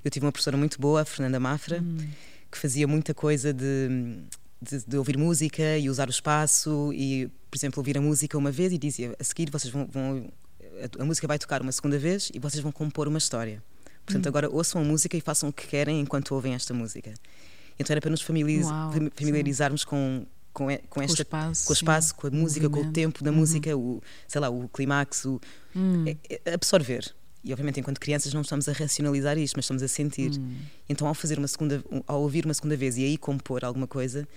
[0.05, 1.97] Eu tive uma professora muito boa, a Fernanda Mafra, hum.
[2.49, 4.21] que fazia muita coisa de
[4.61, 8.51] de, de, ouvir música e usar o espaço e, por exemplo, ouvir a música uma
[8.51, 10.29] vez e dizia a seguir vocês vão, vão
[10.81, 13.63] a, a, música vai tocar uma segunda vez e vocês vão compor uma história.
[14.05, 14.29] Portanto, hum.
[14.29, 17.13] agora ouçam a música e façam o que querem enquanto ouvem esta música.
[17.79, 21.71] Então era para nos familiariz Uau, familiarizarmos com, com, com, esta, com o espaço, com,
[21.71, 23.37] o espaço, com a música, com o tempo da uhum.
[23.37, 25.39] música, o, sei lá, o clímax, o,
[25.75, 26.05] hum.
[26.07, 27.13] é, é absorver.
[27.43, 30.31] E obviamente, enquanto crianças, não estamos a racionalizar isto, mas estamos a sentir.
[30.37, 30.57] Hum.
[30.89, 34.27] Então, ao fazer uma segunda, ao ouvir uma segunda vez e aí compor alguma coisa,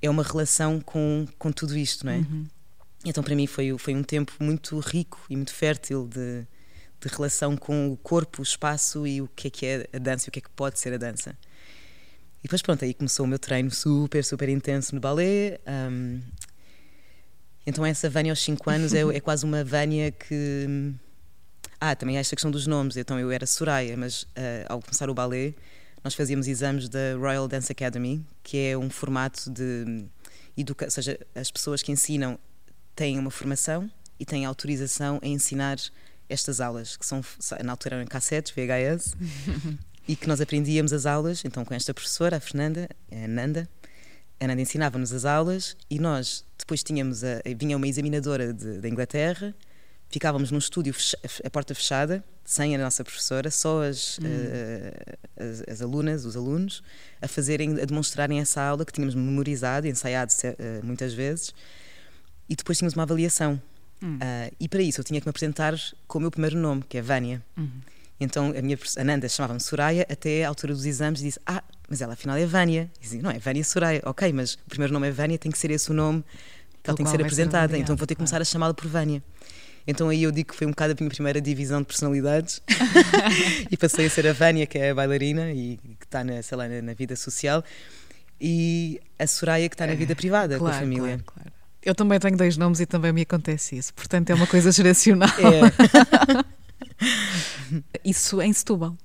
[0.00, 2.16] é uma relação com, com tudo isto, não é?
[2.16, 2.46] Uhum.
[3.04, 6.46] Então, para mim, foi, foi um tempo muito rico e muito fértil de,
[7.00, 10.26] de relação com o corpo, o espaço e o que é que é a dança
[10.26, 11.36] e o que é que pode ser a dança.
[12.40, 15.60] E depois, pronto, aí começou o meu treino super, super intenso no balé.
[15.66, 16.20] Um,
[17.64, 20.92] então, essa Vânia aos 5 anos é, é quase uma Vânia que
[21.84, 22.96] ah, também há esta questão dos nomes.
[22.96, 25.52] Então eu era Soraya, mas uh, ao começar o balé,
[26.04, 30.04] nós fazíamos exames da Royal Dance Academy, que é um formato de
[30.56, 32.38] educação, ou seja, as pessoas que ensinam
[32.94, 33.90] têm uma formação
[34.20, 35.76] e têm autorização a ensinar
[36.28, 37.20] estas aulas, que são
[37.64, 39.16] na altura eram cassetes, VHS,
[40.06, 43.68] e que nós aprendíamos as aulas, então com esta professora, a Fernanda, a Nanda,
[44.38, 49.52] a Nanda ensinava-nos as aulas e nós depois tínhamos a, vinha uma examinadora da Inglaterra
[50.12, 50.94] ficávamos num estúdio,
[51.42, 54.26] a porta fechada, sem a nossa professora, só as, hum.
[54.26, 56.82] uh, as, as, alunas, os alunos,
[57.20, 61.54] a fazerem, a demonstrarem essa aula que tínhamos memorizado, ensaiado uh, muitas vezes,
[62.48, 63.60] e depois tínhamos uma avaliação.
[64.02, 64.16] Hum.
[64.16, 65.74] Uh, e para isso eu tinha que me apresentar
[66.06, 67.42] com o meu primeiro nome, que é Vânia.
[67.56, 67.80] Uhum.
[68.20, 71.62] Então a minha a Nanda chamava-me Soraya até à altura dos exames e disse: Ah,
[71.88, 72.90] mas ela afinal é Vânia.
[72.98, 74.02] E dizia, não é Vânia Soraya.
[74.04, 76.22] Ok, mas o primeiro nome é Vânia, tem que ser esse o nome
[76.82, 77.78] que ela tem que ser apresentada.
[77.78, 79.22] Então vou ter que começar a chamá-la por Vânia.
[79.86, 82.62] Então aí eu digo que foi um bocado a minha primeira divisão de personalidades
[83.70, 86.56] e passei a ser a Vânia, que é a bailarina e que está na, sei
[86.56, 87.64] lá, na, vida social,
[88.40, 91.18] e a Soraya, que está na vida privada claro, com a família.
[91.18, 91.52] Claro, claro.
[91.84, 95.28] Eu também tenho dois nomes e também me acontece isso, portanto é uma coisa geracional.
[95.28, 96.42] É.
[98.04, 98.96] isso em Setúbal.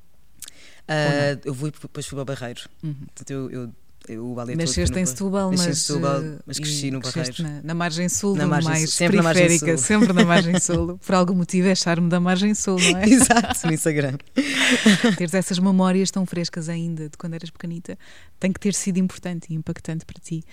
[0.88, 2.62] Uh, eu vou, depois fui para Barreiro.
[2.82, 2.94] Uhum.
[2.94, 3.74] Portanto, eu, eu
[4.16, 7.44] o balé Nasceste em Setúbal, mas, em Setúbal, mas cresci no Barreiro.
[7.44, 10.98] Na, na, margem sul, na margem mais sempre periférica, na sempre na margem sul.
[10.98, 13.06] Por algum motivo é charme da margem sul, não é?
[13.10, 14.18] Exato, no Instagram.
[15.18, 17.98] Teres essas memórias tão frescas ainda de quando eras pequenita
[18.40, 20.44] tem que ter sido importante e impactante para ti.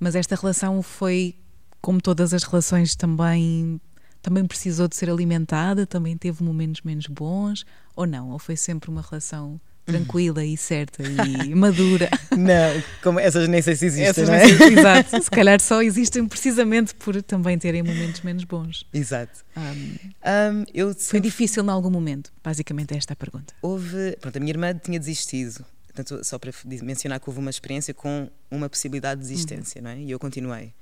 [0.00, 1.36] Mas esta relação foi,
[1.80, 3.80] como todas as relações, também
[4.24, 8.30] também precisou de ser alimentada, também teve momentos menos bons, ou não?
[8.30, 12.08] Ou foi sempre uma relação tranquila e certa e madura.
[12.36, 14.48] Não, como essas nem sei se existem, não é?
[14.48, 18.86] Sei, exato, se calhar só existem precisamente por também terem momentos menos bons.
[18.92, 19.44] Exato.
[19.56, 22.32] Um, um, eu Foi difícil em algum momento?
[22.42, 23.54] Basicamente é esta a pergunta.
[23.60, 27.92] Houve, pronto, a minha irmã tinha desistido, portanto, só para mencionar que houve uma experiência
[27.92, 29.84] com uma possibilidade de desistência, uhum.
[29.84, 29.98] não é?
[29.98, 30.72] E eu continuei.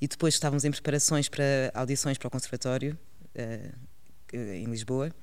[0.00, 2.98] E depois estávamos em preparações para audições para o conservatório
[3.36, 5.14] uh, em Lisboa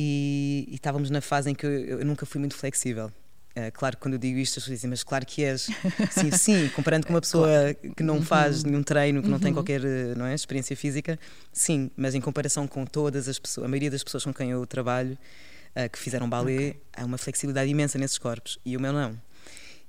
[0.00, 3.12] e, e, estávamos na fase em que eu, eu nunca fui muito flexível.
[3.50, 5.68] Uh, claro que quando eu digo isto, as pessoas dizem, mas claro que és.
[6.10, 8.70] Sim, sim, comparando com uma pessoa que não faz uhum.
[8.70, 9.56] nenhum treino, que não tem uhum.
[9.56, 11.18] qualquer eh, não é, experiência física,
[11.52, 14.64] sim, mas em comparação com todas as pessoas, a maioria das pessoas com quem eu
[14.66, 15.18] trabalho,
[15.76, 16.76] uh, que fizeram balé, okay.
[16.96, 19.20] há uma flexibilidade imensa nesses corpos e o meu não.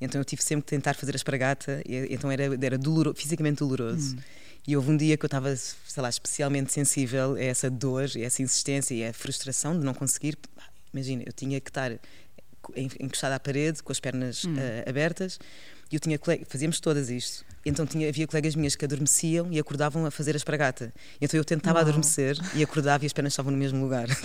[0.02, 3.60] Então eu tive sempre que tentar fazer a espargata, e, então era, era doloroso, fisicamente
[3.60, 4.16] doloroso.
[4.16, 4.20] Hum.
[4.68, 8.20] E houve um dia que eu estava, sei lá, especialmente sensível a essa dor, a
[8.20, 10.38] essa insistência e a frustração de não conseguir.
[10.94, 11.92] Imagina, eu tinha que estar
[13.00, 14.54] encostada à parede, com as pernas hum.
[14.54, 15.40] uh, abertas,
[15.92, 17.44] e eu tinha fazíamos todas isto.
[17.66, 20.94] Então tinha, havia colegas minhas que adormeciam e acordavam a fazer a espragata.
[21.20, 21.88] Então eu tentava Uau.
[21.88, 24.08] adormecer e acordava e as pernas estavam no mesmo lugar.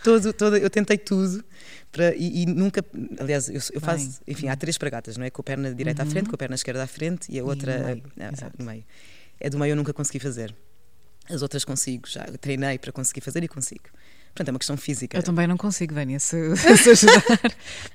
[0.00, 1.44] Então, todo, todo, eu tentei tudo
[1.92, 2.82] para, e, e nunca.
[3.18, 4.18] Aliás, eu, eu faço.
[4.26, 5.30] Enfim, há três espragatas, não é?
[5.30, 6.08] Com a perna direita uhum.
[6.08, 8.02] à frente, com a perna esquerda à frente e a outra e no, meio.
[8.18, 8.84] A, a, no meio.
[9.40, 10.54] É do meio eu nunca consegui fazer.
[11.28, 13.84] As outras consigo, já treinei para conseguir fazer e consigo.
[14.34, 15.18] Portanto, é uma questão física.
[15.18, 16.36] Eu também não consigo, Vânia, se,
[16.76, 17.22] se ajudar.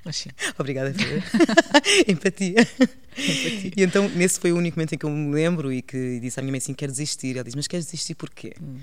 [0.04, 0.30] Mas sim.
[0.58, 0.90] Obrigada.
[2.06, 2.60] Empatia.
[2.60, 3.72] Empatia.
[3.76, 6.38] E então, nesse foi o único momento em que eu me lembro e que disse
[6.38, 7.36] à minha mãe assim: quero desistir.
[7.36, 8.52] Ela disse: Mas queres desistir porquê?
[8.60, 8.76] Hum.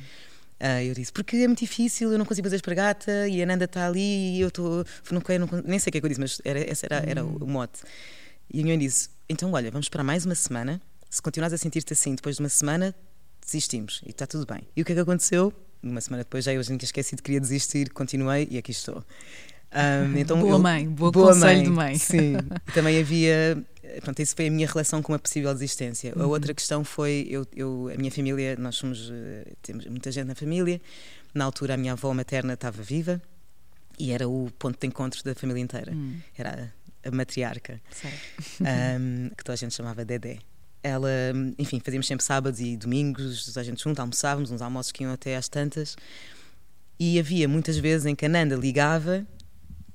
[0.62, 3.66] Uh, eu disse, porque é muito difícil, eu não consigo fazer espargata e a Nanda
[3.66, 4.86] está ali e eu estou.
[5.12, 7.26] Não, não, nem sei o que é que eu disse, mas era, esse era, era
[7.26, 7.38] hum.
[7.40, 7.82] o, o mote.
[8.52, 10.82] E a minha mãe disse: então, olha, vamos para mais uma semana.
[11.14, 12.96] Se continuares a sentir-te assim depois de uma semana,
[13.40, 14.68] desistimos e está tudo bem.
[14.76, 15.54] E o que é que aconteceu?
[15.84, 19.06] uma semana depois já eu já tinha esquecido que queria desistir, continuei e aqui estou.
[19.72, 21.96] Um, então boa eu, mãe, boa, boa conselho mãe, de mãe.
[22.00, 22.34] Sim.
[22.74, 23.64] também havia.
[24.02, 26.14] Pronto, isso foi a minha relação com a possível desistência.
[26.16, 26.24] Uhum.
[26.24, 29.12] A outra questão foi: eu, eu, a minha família, nós somos.
[29.14, 30.82] Eh, temos muita gente na família.
[31.32, 33.22] Na altura, a minha avó materna estava viva
[34.00, 35.92] e era o ponto de encontro da família inteira.
[35.92, 36.20] Uhum.
[36.36, 36.74] Era
[37.06, 37.80] a matriarca,
[38.62, 40.40] um, que toda a gente chamava Dedé
[40.84, 41.10] ela,
[41.58, 45.38] enfim, fazíamos sempre sábados e domingos, a gente junto, almoçávamos, uns almoços que iam até
[45.38, 45.96] às tantas.
[47.00, 49.26] E havia muitas vezes em que a Nanda ligava,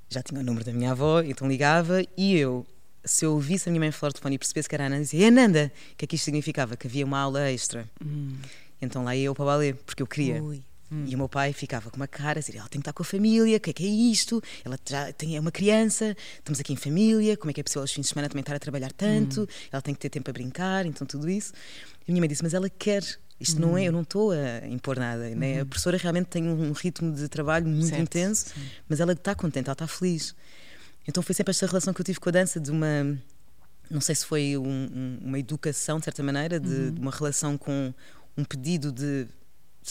[0.09, 2.67] já tinha o número da minha avó, então ligava, e eu,
[3.05, 5.03] se eu ouvisse a minha mãe falar de telefone e percebesse que era a Nanda,
[5.03, 5.73] dizia: É Nanda!
[5.93, 6.77] O que é que isto significava?
[6.77, 7.89] Que havia uma aula extra.
[8.05, 8.37] Hum.
[8.81, 10.43] Então lá ia eu para o balé, porque eu queria.
[10.43, 10.63] Ui.
[10.91, 11.05] Hum.
[11.07, 13.07] E o meu pai ficava com uma cara, assim, ela tem que estar com a
[13.07, 14.43] família, o que é que é isto?
[14.65, 17.83] Ela já tem, é uma criança, estamos aqui em família, como é que é possível
[17.83, 19.43] aos fins de semana também estar a trabalhar tanto?
[19.43, 19.47] Hum.
[19.71, 21.53] Ela tem que ter tempo a brincar, então tudo isso.
[22.07, 23.03] E a minha mãe disse, mas ela quer,
[23.39, 23.61] isto hum.
[23.61, 25.59] não é, eu não estou a impor nada, né?
[25.59, 25.69] A uhum.
[25.69, 28.03] professora realmente tem um ritmo de trabalho muito certo.
[28.03, 28.61] intenso, Sim.
[28.89, 30.35] mas ela está contente, ela está feliz.
[31.07, 33.19] Então foi sempre esta relação que eu tive com a dança de uma
[33.91, 36.91] não sei se foi um, um, uma educação de certa maneira de, uhum.
[36.93, 37.93] de, uma relação com
[38.37, 39.27] um pedido de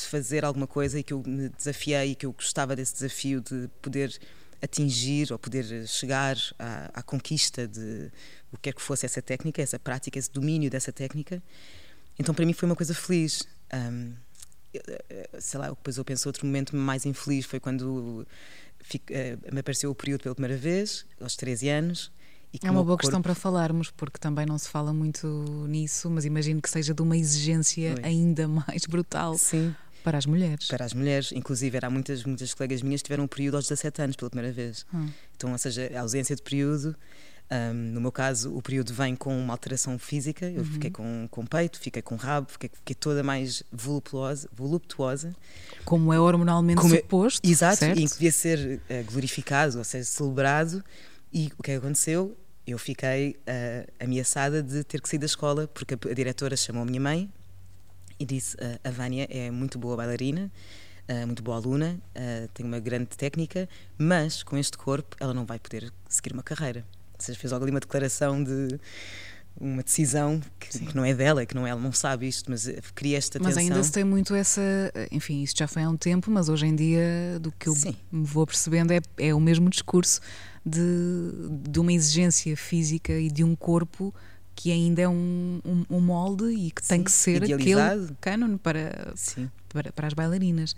[0.02, 3.42] de fazer alguma coisa e que eu me desafiei e que eu gostava desse desafio
[3.42, 4.18] de poder
[4.62, 8.12] atingir ou poder chegar à, à conquista de
[8.52, 11.42] o que é que fosse essa técnica, essa prática, esse domínio dessa técnica.
[12.18, 13.44] Então para mim foi uma coisa feliz.
[13.74, 14.14] Um,
[15.40, 18.26] sei lá, depois eu penso outro momento mais infeliz foi quando
[18.80, 22.12] fico, uh, me apareceu o período pela primeira vez, aos 13 anos.
[22.62, 23.02] é uma boa corpo...
[23.02, 25.28] questão para falarmos, porque também não se fala muito
[25.68, 28.04] nisso, mas imagino que seja de uma exigência Oi.
[28.04, 29.38] ainda mais brutal.
[29.38, 29.76] Sim.
[30.08, 30.68] Para as mulheres.
[30.70, 31.34] Para as mulheres.
[31.34, 34.54] Inclusive, há muitas, muitas colegas minhas que tiveram um período aos 17 anos pela primeira
[34.54, 34.86] vez.
[34.94, 35.10] Hum.
[35.36, 36.96] Então, ou seja, a ausência de período.
[37.52, 40.46] Um, no meu caso, o período vem com uma alteração física.
[40.46, 40.66] Eu uhum.
[40.66, 45.36] fiquei com, com peito, fiquei com rabo, fiquei, fiquei toda mais voluptuosa, voluptuosa.
[45.84, 47.46] Como é hormonalmente Como é- suposto.
[47.46, 48.00] É, exato, certo?
[48.00, 50.82] e que devia ser uh, glorificado, ou seja, celebrado.
[51.34, 52.34] E o que é que aconteceu?
[52.66, 56.84] Eu fiquei uh, ameaçada de ter que sair da escola porque a, a diretora chamou
[56.84, 57.30] a minha mãe
[58.20, 60.52] e disse: a Vânia é muito boa bailarina,
[61.26, 62.00] muito boa aluna,
[62.54, 66.86] tem uma grande técnica, mas com este corpo ela não vai poder seguir uma carreira.
[67.14, 68.80] Ou seja, fez logo ali uma declaração de
[69.60, 72.70] uma decisão que, que, não é dela, que não é, ela não sabe isto, mas
[72.96, 74.62] queria esta Mas ainda se tem muito essa,
[75.12, 77.96] enfim, isto já foi há um tempo, mas hoje em dia, do que eu Sim.
[78.12, 80.22] me vou percebendo, é, é o mesmo discurso
[80.66, 80.80] de,
[81.70, 84.14] de uma exigência física e de um corpo
[84.58, 88.04] que ainda é um, um, um molde e que Sim, tem que ser idealizado.
[88.04, 89.14] aquele cânone para,
[89.70, 90.76] para, para as bailarinas.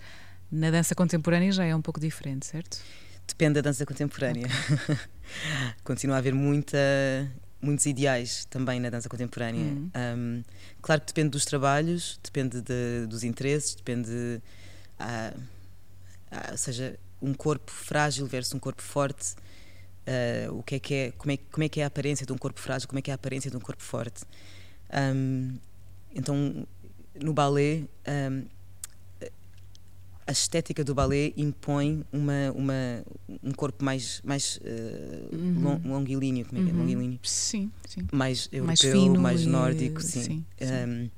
[0.51, 2.81] Na dança contemporânea já é um pouco diferente, certo?
[3.25, 4.47] Depende da dança contemporânea.
[4.47, 4.97] Okay.
[5.81, 6.77] Continua a haver muita,
[7.61, 9.71] muitos ideais também na dança contemporânea.
[9.71, 9.91] Hum.
[9.95, 10.43] Um,
[10.81, 14.41] claro que depende dos trabalhos, depende de, dos interesses, depende.
[14.99, 15.33] Ah,
[16.31, 19.36] ah, ou seja, um corpo frágil versus um corpo forte
[20.10, 22.34] uh, o que é que é como, é, como é que é a aparência de
[22.34, 24.24] um corpo frágil, como é que é a aparência de um corpo forte.
[24.91, 25.57] Um,
[26.14, 26.68] então,
[27.22, 28.45] no balé, um,
[30.26, 33.03] a estética do balé impõe uma, uma,
[33.43, 35.82] um corpo mais, mais uh, uhum.
[35.86, 36.74] longilíneo, como é que é?
[36.74, 36.82] Uhum.
[36.82, 37.20] Longilíneo.
[37.24, 38.07] Sim, sim.
[38.12, 40.22] Mais europeu, mais, fino mais nórdico, sim.
[40.22, 40.66] sim, sim.
[40.66, 41.10] Um,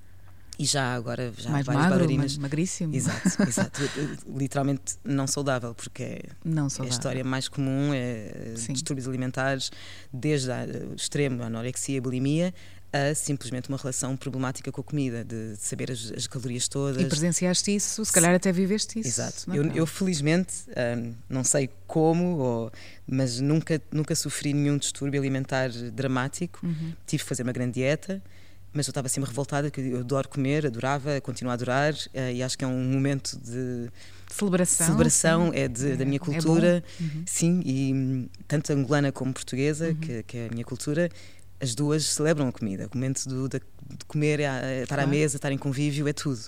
[0.61, 2.33] e já agora já mais várias magro, bailarinas.
[2.33, 2.95] Mais magríssimo.
[2.95, 3.81] Exato, exato.
[4.27, 6.91] Literalmente não saudável, porque é não saudável.
[6.91, 8.73] a história mais comum é Sim.
[8.73, 9.71] distúrbios alimentares,
[10.13, 10.51] desde
[10.91, 12.53] o extremo, a anorexia, a bulimia,
[12.93, 17.01] a simplesmente uma relação problemática com a comida, de saber as, as calorias todas.
[17.01, 19.09] E presenciaste isso, se calhar até viveste isso.
[19.09, 19.55] Exato.
[19.55, 22.71] Eu, eu, felizmente, um, não sei como, ou,
[23.07, 26.63] mas nunca, nunca sofri nenhum distúrbio alimentar dramático.
[26.63, 26.93] Uhum.
[27.07, 28.21] Tive que fazer uma grande dieta
[28.73, 32.41] mas eu estava sempre revoltada, que eu adoro comer, adorava, continuo a adorar, uh, e
[32.41, 33.89] acho que é um momento de
[34.27, 37.23] celebração, celebração é de, é, da minha cultura, é uhum.
[37.25, 39.95] sim, e hum, tanto angolana como portuguesa, uhum.
[39.95, 41.09] que, que, é a minha cultura,
[41.59, 42.87] as duas celebram a comida.
[42.91, 45.09] O momento do, de, de comer, é, estar claro.
[45.09, 46.41] à mesa, estar em convívio, é tudo.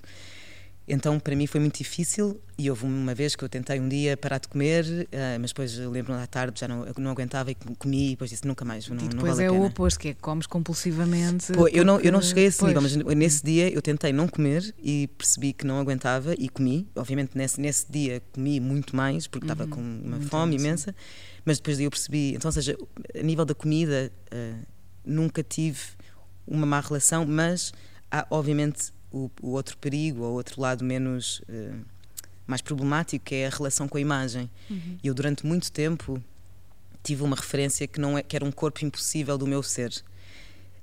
[0.88, 4.18] Então, para mim foi muito difícil e houve uma vez que eu tentei um dia
[4.18, 8.08] parar de comer, uh, mas depois lembro-me à tarde, já não, não aguentava e comi
[8.08, 10.14] e depois disse nunca mais, não, e depois não vale é o oposto, que é
[10.14, 11.54] que comes compulsivamente.
[11.54, 14.28] Pô, eu, não, eu não cheguei a esse nível, mas nesse dia eu tentei não
[14.28, 16.88] comer e percebi que não aguentava e comi.
[16.96, 20.94] Obviamente nesse, nesse dia comi muito mais, porque estava uhum, com uma fome imensa,
[21.46, 22.78] mas depois daí eu percebi, então ou seja,
[23.18, 24.66] a nível da comida uh,
[25.06, 25.80] nunca tive
[26.46, 27.72] uma má relação, mas
[28.12, 31.80] há obviamente o, o outro perigo, ou outro lado menos uh,
[32.47, 34.49] mais problemático, que é a relação com a imagem.
[34.70, 34.97] Uhum.
[35.03, 36.22] Eu durante muito tempo
[37.03, 39.93] tive uma referência que não é, que era um corpo impossível do meu ser.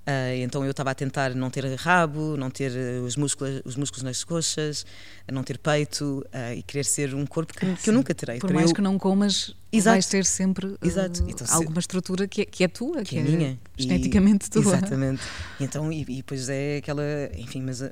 [0.00, 3.76] Uh, então eu estava a tentar não ter rabo, não ter uh, os, músculos, os
[3.76, 4.86] músculos nas coxas,
[5.30, 8.38] não ter peito uh, e querer ser um corpo que, que eu nunca terei.
[8.38, 8.74] Por mais eu...
[8.74, 9.94] que não comas, Exato.
[9.94, 11.24] vais ter sempre Exato.
[11.28, 14.62] Então, alguma estrutura que é, que é tua, que, que é, minha, geneticamente e, tua.
[14.62, 15.22] Exatamente.
[15.60, 17.02] E então, e, e depois é aquela.
[17.36, 17.82] Enfim, mas.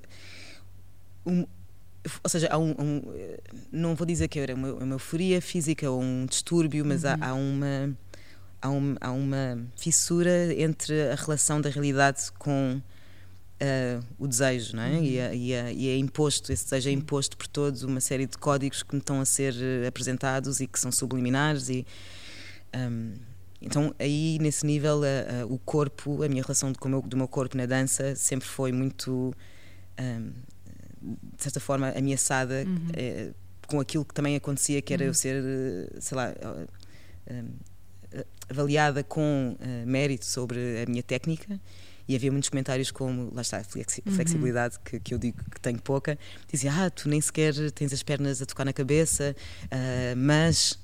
[1.26, 1.46] Um,
[2.24, 3.02] ou seja, há um, um,
[3.70, 7.10] não vou dizer que era uma, uma euforia física ou um distúrbio, mas uhum.
[7.20, 7.96] há, há uma
[8.60, 12.80] há, um, há uma fissura entre a relação da realidade com
[13.58, 14.90] uh, o desejo, não é?
[14.90, 15.02] Uhum.
[15.02, 18.26] E, é, e, é, e, é, imposto, esse desejo é imposto por todos uma série
[18.26, 21.86] de códigos que me estão a ser eh, apresentados e que são subliminares e
[22.76, 23.14] um,
[23.60, 27.26] então aí nesse nível uh, o corpo, a minha relação com o meu, do meu
[27.26, 29.34] corpo na dança sempre foi muito
[30.00, 30.30] um,
[31.02, 33.32] de certa forma ameaçada uhum.
[33.66, 35.08] com aquilo que também acontecia que era uhum.
[35.08, 35.42] eu ser,
[36.00, 36.34] sei lá
[38.48, 41.60] avaliada com uh, mérito sobre a minha técnica
[42.08, 44.14] e havia muitos comentários como, lá está, a uhum.
[44.14, 44.80] flexibilidade uhum.
[44.82, 46.18] que, que, eu digo que tenho pouca,
[46.50, 50.78] dizia, ah, tu nem sequer tens as pernas a tocar na cabeça, uh, mas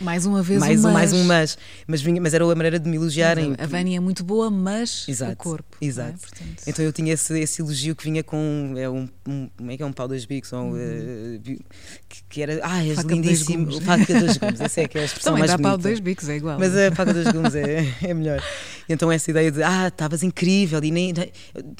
[0.00, 0.92] mais uma vez mais um mas.
[0.92, 1.58] Mais um mas.
[1.86, 3.54] Mas, vinha, mas era a maneira de me elogiarem.
[3.58, 5.76] A Vânia é muito boa, mas exato, o corpo.
[5.80, 5.84] É?
[5.84, 6.10] Exato.
[6.10, 6.18] É?
[6.18, 6.62] Portanto...
[6.66, 9.82] Então eu tinha esse, esse elogio que vinha com é um, um, como é que
[9.82, 10.74] é um pau dos bicos, ou, uhum.
[10.74, 11.40] uh,
[12.08, 13.80] que, que, era, ah, és faca lindíssimo.
[13.80, 15.70] Faca dos gumes, essa é que é a expressão Também mais dá bonita.
[15.70, 16.58] pau dois bicos, é igual.
[16.58, 18.42] Mas a faca dos gumes é, é melhor.
[18.88, 21.32] Então essa ideia de, ah, estavas incrível, e nem, nem,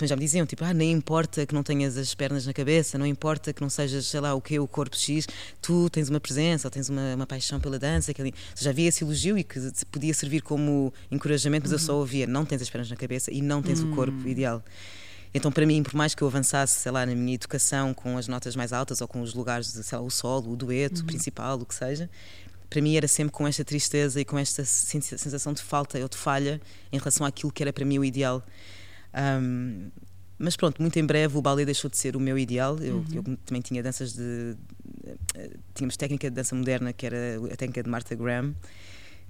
[0.02, 3.06] já me diziam, tipo, ah, nem importa que não tenhas as pernas na cabeça, não
[3.06, 5.26] importa que não sejas, sei lá, o que, o corpo X,
[5.60, 9.04] tu tens uma presença, ou tens uma, uma paixão pela dança, aquele, já havia esse
[9.04, 9.58] elogio e que
[9.90, 11.78] podia servir como encorajamento, mas uhum.
[11.78, 12.00] eu só uhum.
[12.00, 13.92] ouvia: não tens as pernas na cabeça e não tens uhum.
[13.92, 14.28] o corpo hum.
[14.28, 14.62] ideal.
[15.34, 18.28] Então, para mim, por mais que eu avançasse, sei lá, na minha educação com as
[18.28, 21.06] notas mais altas ou com os lugares de, sei lá, o solo, o dueto, uhum.
[21.06, 22.10] principal, o que seja,
[22.68, 26.16] para mim era sempre com esta tristeza e com esta sensação de falta ou de
[26.16, 26.60] falha
[26.90, 28.42] em relação àquilo que era para mim o ideal.
[29.14, 29.90] Um,
[30.38, 32.78] mas pronto, muito em breve o ballet deixou de ser o meu ideal.
[32.80, 33.04] Eu, uhum.
[33.12, 34.56] eu também tinha danças de.
[35.74, 37.16] Tínhamos técnica de dança moderna, que era
[37.52, 38.54] a técnica de Martha Graham,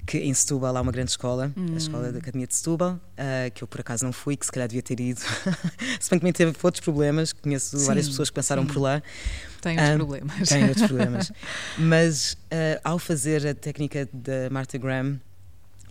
[0.07, 1.74] que em Setúbal há uma grande escola, uhum.
[1.74, 4.53] a Escola da Academia de Setúbal, uh, que eu por acaso não fui, que se
[4.53, 5.20] calhar devia ter ido.
[6.00, 8.72] se bem que também teve outros problemas, conheço sim, várias pessoas que passaram sim.
[8.72, 9.03] por lá.
[9.61, 10.48] Tem outros uh, problemas.
[10.48, 11.32] Tem outros problemas.
[11.78, 15.20] Mas uh, ao fazer a técnica da Martha Graham,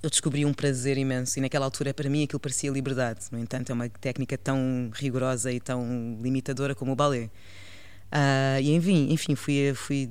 [0.04, 3.22] eu descobri um prazer imenso e naquela altura para mim aquilo parecia liberdade.
[3.32, 7.30] No entanto, é uma técnica tão rigorosa e tão limitadora como o balé.
[8.12, 10.10] Uh, e enfim, enfim fui, fui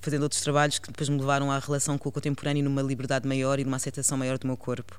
[0.00, 3.58] fazendo outros trabalhos que depois me levaram à relação com o contemporâneo numa liberdade maior
[3.58, 4.98] e numa aceitação maior do meu corpo.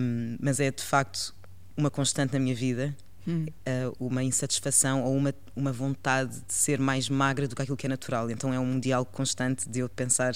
[0.00, 1.34] Um, mas é de facto
[1.76, 2.94] uma constante na minha vida,
[3.26, 3.46] hum.
[3.46, 7.86] uh, uma insatisfação ou uma, uma vontade de ser mais magra do que aquilo que
[7.86, 8.30] é natural.
[8.30, 10.34] Então é um diálogo constante de eu pensar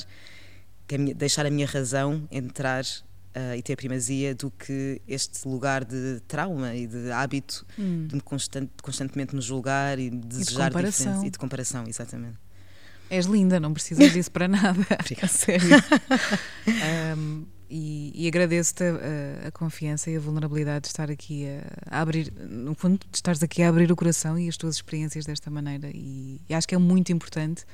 [0.99, 6.75] deixar a minha razão entrar uh, e ter primazia do que este lugar de trauma
[6.75, 8.07] e de hábito hum.
[8.07, 12.39] de me constant, constantemente me julgar e desejar e de e de comparação, exatamente.
[13.09, 14.87] És linda, não precisas disso para nada.
[15.21, 15.69] a sério.
[17.19, 22.01] um, e, e agradeço-te a, a, confiança e a vulnerabilidade de estar aqui a, a,
[22.01, 25.51] abrir, no fundo, de estares aqui a abrir o coração e as tuas experiências desta
[25.51, 25.89] maneira.
[25.93, 27.65] E, e acho que é muito importante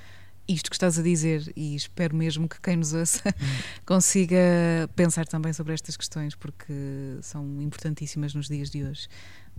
[0.49, 3.22] isto que estás a dizer e espero mesmo que quem nos ouça
[3.84, 4.38] consiga
[4.94, 9.09] pensar também sobre estas questões porque são importantíssimas nos dias de hoje.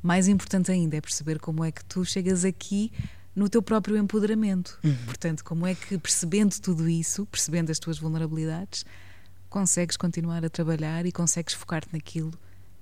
[0.02, 2.92] Mais importante ainda é perceber como é que tu chegas aqui
[3.36, 4.80] no teu próprio empoderamento.
[4.84, 4.96] Uhum.
[5.06, 8.86] Portanto, como é que percebendo tudo isso, percebendo as tuas vulnerabilidades,
[9.50, 12.32] consegues continuar a trabalhar e consegues focar-te naquilo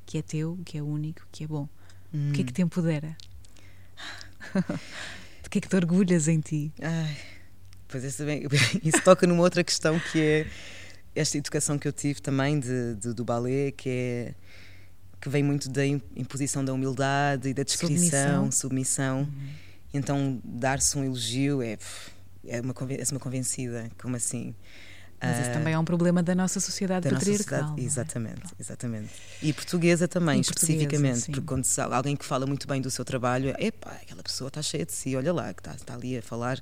[0.06, 1.68] que é teu, que é único, que é bom.
[2.14, 2.30] Uhum.
[2.30, 3.18] O que é que te empodera?
[5.42, 6.74] De que é que te orgulhas em ti?
[6.82, 7.35] Ai
[7.96, 8.24] Pois isso,
[8.84, 10.48] isso toca numa outra questão que é
[11.16, 14.34] esta educação que eu tive também de, de do balé, que é
[15.22, 18.52] que vem muito da imposição da humildade e da descrição, submissão.
[18.52, 19.20] submissão.
[19.20, 19.50] Uhum.
[19.94, 21.78] Então, dar-se um elogio é,
[22.46, 24.54] é uma, é uma convencida, como assim?
[25.22, 27.62] Mas isso também é um problema da nossa sociedade da patriarcal.
[27.62, 27.86] Nossa sociedade, é?
[27.86, 28.56] exatamente, é?
[28.60, 29.10] exatamente.
[29.42, 33.04] E portuguesa também, e especificamente, portuguesa, porque quando alguém que fala muito bem do seu
[33.04, 36.22] trabalho, epá, aquela pessoa está cheia de si, olha lá, que está, está ali a
[36.22, 36.60] falar,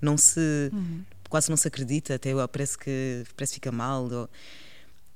[0.00, 0.70] não se.
[0.72, 1.02] Uhum.
[1.28, 4.04] quase não se acredita, até parece que parece que fica mal.
[4.04, 4.28] Ou,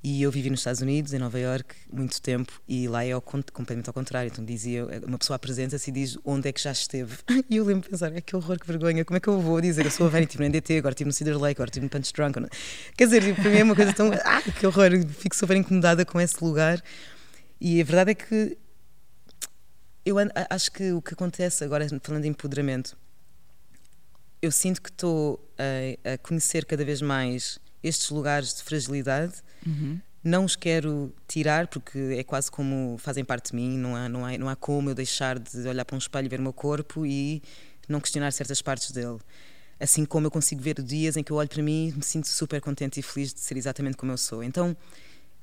[0.03, 3.89] e eu vivi nos Estados Unidos, em Nova York, muito tempo, e lá é completamente
[3.89, 4.31] ao contrário.
[4.31, 7.17] Então dizia, uma pessoa apresenta-se e diz onde é que já esteve.
[7.51, 9.61] E eu lembro de pensar, é que horror, que vergonha, como é que eu vou
[9.61, 9.85] dizer?
[9.85, 11.91] Eu sou a Vani, estive no NDT, agora estive no Cedar Lake, agora estive no
[11.91, 12.39] Punch Drunk.
[12.97, 14.11] Quer dizer, tipo, para mim é uma coisa tão.
[14.13, 16.83] Ah, que horror, fico super incomodada com esse lugar.
[17.61, 18.59] E a verdade é que
[20.05, 20.17] eu
[20.51, 22.97] acho que o que acontece agora, falando de empoderamento,
[24.41, 30.01] eu sinto que estou a, a conhecer cada vez mais estes lugares de fragilidade Uhum.
[30.23, 34.25] Não os quero tirar porque é quase como fazem parte de mim, não há, não,
[34.25, 37.07] há, não há como eu deixar de olhar para um espelho, ver o meu corpo
[37.07, 37.43] e
[37.89, 39.19] não questionar certas partes dele.
[39.79, 42.27] Assim como eu consigo ver dias em que eu olho para mim e me sinto
[42.27, 44.43] super contente e feliz de ser exatamente como eu sou.
[44.43, 44.77] Então,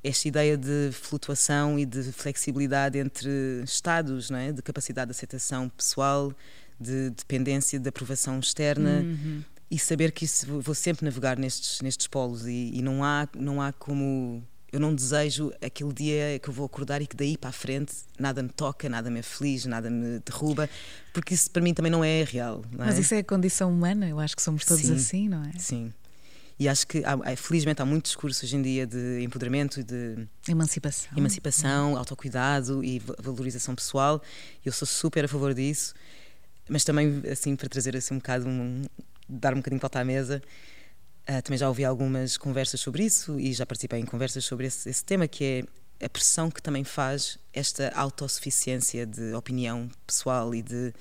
[0.04, 3.30] esta ideia de flutuação e de flexibilidade entre
[3.64, 4.52] estados, não é?
[4.52, 6.34] de capacidade de aceitação pessoal,
[6.78, 9.00] de dependência de aprovação externa.
[9.00, 13.28] Uhum e saber que isso, vou sempre navegar nestes, nestes polos e, e, não, há,
[13.36, 14.44] não há como.
[14.72, 17.94] Eu não desejo aquele dia que eu vou acordar e que daí para a frente
[18.20, 20.70] nada me toca, nada me aflige, nada me derruba,
[21.14, 22.62] porque isso para mim também não é real.
[22.72, 22.88] Não é?
[22.88, 25.58] Mas isso é a condição humana, eu acho que somos todos sim, assim, não é?
[25.58, 25.94] Sim.
[26.60, 30.28] E acho que, há, felizmente, há muito discurso hoje em dia de empoderamento e de
[30.48, 34.22] emancipação, emancipação autocuidado e valorização pessoal.
[34.66, 35.94] Eu sou super a favor disso,
[36.70, 38.84] mas também, assim, para trazer assim, um bocado um,
[39.28, 40.42] dar um bocadinho de volta à mesa.
[41.28, 44.88] Uh, também já ouvi algumas conversas sobre isso e já participei em conversas sobre esse,
[44.88, 45.66] esse tema, que
[46.00, 50.94] é a pressão que também faz esta autossuficiência de opinião pessoal e de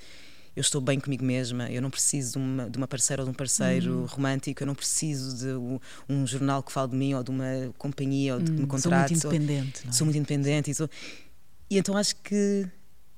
[0.55, 3.31] eu estou bem comigo mesma, eu não preciso de uma, de uma parceira ou de
[3.31, 4.05] um parceiro uhum.
[4.05, 7.73] romântico, eu não preciso de um, um, jornal que fale de mim ou de uma
[7.77, 9.19] companhia ou de hum, me contrate.
[9.19, 9.79] Sou muito independente.
[9.79, 9.93] Sou, é?
[9.93, 10.71] sou muito independente.
[10.71, 10.89] E, sou,
[11.69, 12.65] e então acho que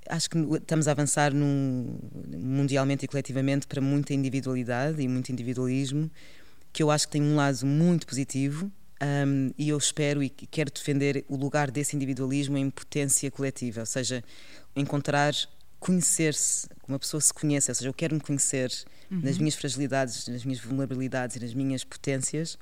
[0.10, 1.98] acho que estamos a avançar num,
[2.38, 6.10] mundialmente e coletivamente para muita individualidade e muito individualismo,
[6.72, 8.72] que eu acho que tem um lado muito positivo.
[9.00, 13.86] Um, e eu espero e quero defender o lugar desse individualismo em potência coletiva, ou
[13.86, 14.24] seja,
[14.76, 15.36] encontrar,
[15.80, 18.72] conhecer-se, uma pessoa se conhece, ou seja, eu quero me conhecer
[19.12, 19.22] uhum.
[19.22, 22.58] nas minhas fragilidades, nas minhas vulnerabilidades e nas minhas potências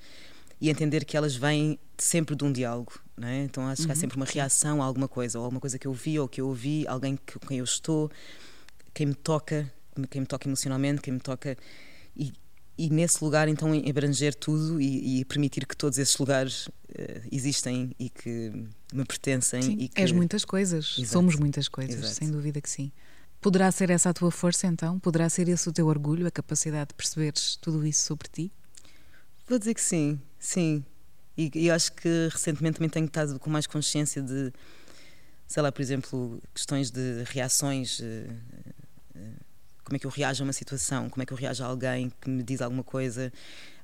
[0.60, 3.44] e entender que elas vêm sempre de um diálogo, é?
[3.44, 4.00] Então acho que há uhum.
[4.00, 6.48] sempre uma reação a alguma coisa, ou alguma coisa que eu vi ou que eu
[6.48, 8.12] ouvi, alguém com quem eu estou,
[8.94, 9.72] quem me toca,
[10.10, 11.58] quem me toca emocionalmente, quem me toca.
[12.16, 12.34] E,
[12.78, 16.72] e nesse lugar, então, abranger tudo e, e permitir que todos esses lugares uh,
[17.32, 18.52] existem e que
[18.94, 19.62] me pertencem.
[19.62, 20.02] Sim, e que...
[20.02, 21.14] És muitas coisas, Exato.
[21.14, 22.16] somos muitas coisas, Exato.
[22.16, 22.92] sem dúvida que sim.
[23.40, 25.00] Poderá ser essa a tua força, então?
[25.00, 28.52] Poderá ser esse o teu orgulho, a capacidade de perceberes tudo isso sobre ti?
[29.48, 30.84] Vou dizer que sim, sim.
[31.38, 34.54] E, acho que recentemente também tenho estado com mais consciência de,
[35.46, 38.00] sei lá, por exemplo, questões de reações.
[38.00, 38.04] Uh,
[39.16, 39.46] uh,
[39.84, 42.12] como é que eu reajo a uma situação, como é que eu reajo a alguém
[42.22, 43.32] que me diz alguma coisa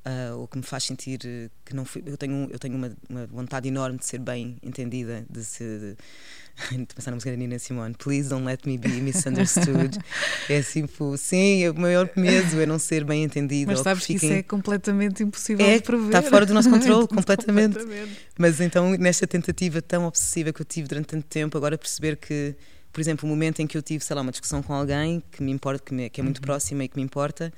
[0.05, 1.19] uh, ou que me faz sentir
[1.65, 2.03] que não fui.
[2.05, 5.97] Eu tenho, eu tenho uma, uma vontade enorme de ser bem entendida, de ser.
[6.69, 9.97] De pensar na música da Nina Simone, Please don't let me be misunderstood.
[10.49, 10.85] é assim,
[11.17, 13.71] sim, o maior medo é não ser bem entendido.
[13.71, 14.29] Mas sabes que, fiquem...
[14.29, 16.07] isso é completamente impossível é, de prever.
[16.07, 17.79] Está fora do nosso controle, completamente.
[17.79, 18.19] completamente.
[18.37, 22.53] Mas então, nesta tentativa tão obsessiva que eu tive durante tanto tempo, agora perceber que
[22.91, 25.41] por exemplo, o momento em que eu tive, sei lá, uma discussão com alguém que
[25.41, 26.43] me importa, que, me, que é muito uhum.
[26.43, 27.51] próxima e que me importa,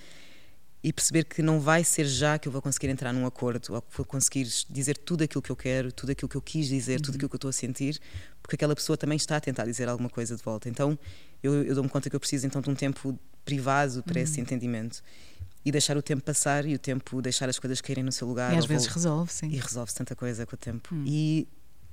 [0.84, 3.82] e perceber que não vai ser já que eu vou conseguir entrar num acordo ou
[3.82, 6.98] que vou conseguir dizer tudo aquilo que eu quero, tudo aquilo que eu quis dizer,
[6.98, 7.04] uhum.
[7.04, 8.00] tudo aquilo que eu estou a sentir,
[8.42, 10.68] porque aquela pessoa também está a tentar dizer alguma coisa de volta.
[10.68, 11.00] Então
[11.42, 14.24] eu, eu dou-me conta que eu preciso então de um tempo privado para uhum.
[14.24, 15.02] esse entendimento
[15.66, 18.54] e deixar o tempo passar e o tempo deixar as coisas caírem no seu lugar.
[18.54, 18.96] E às vezes vou...
[18.96, 19.48] resolve, sim.
[19.48, 20.94] E resolve-se tanta coisa com o tempo.
[20.94, 21.06] Uhum.
[21.08, 21.48] E,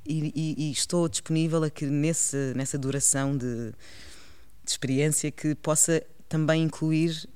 [0.05, 6.03] e, e, e, estou disponível a que nesse, nessa duração de, de experiência que possa
[6.29, 7.29] também incluir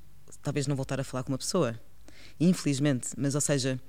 [0.45, 1.77] talvez não voltar a falar com uma pessoa.
[2.39, 3.79] Infelizmente, mas ou seja.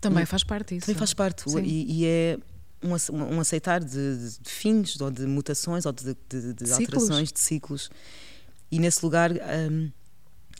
[0.00, 0.86] Também faz parte isso.
[0.86, 1.44] Também faz parte.
[1.62, 2.38] E, e, é
[2.82, 2.94] um,
[3.36, 7.90] um aceitar de, de, fins, ou de mutações, ou de, de, de alterações, de ciclos.
[8.70, 9.30] E nesse lugar.
[9.32, 9.90] Um,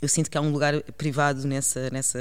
[0.03, 2.19] eu sinto que há um lugar privado nessa, nessa,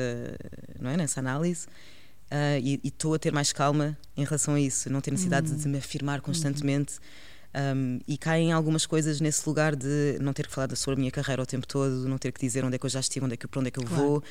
[0.81, 0.97] não é?
[0.97, 5.11] nessa análise uh, e estou a ter mais calma em relação a isso, não ter
[5.11, 6.99] necessidade de me afirmar constantemente.
[7.51, 11.11] Um, e caem algumas coisas nesse lugar de não ter que falar sobre a minha
[11.11, 13.33] carreira o tempo todo, não ter que dizer onde é que eu já estive, onde
[13.33, 14.03] é que, para onde é que eu claro.
[14.03, 14.23] vou,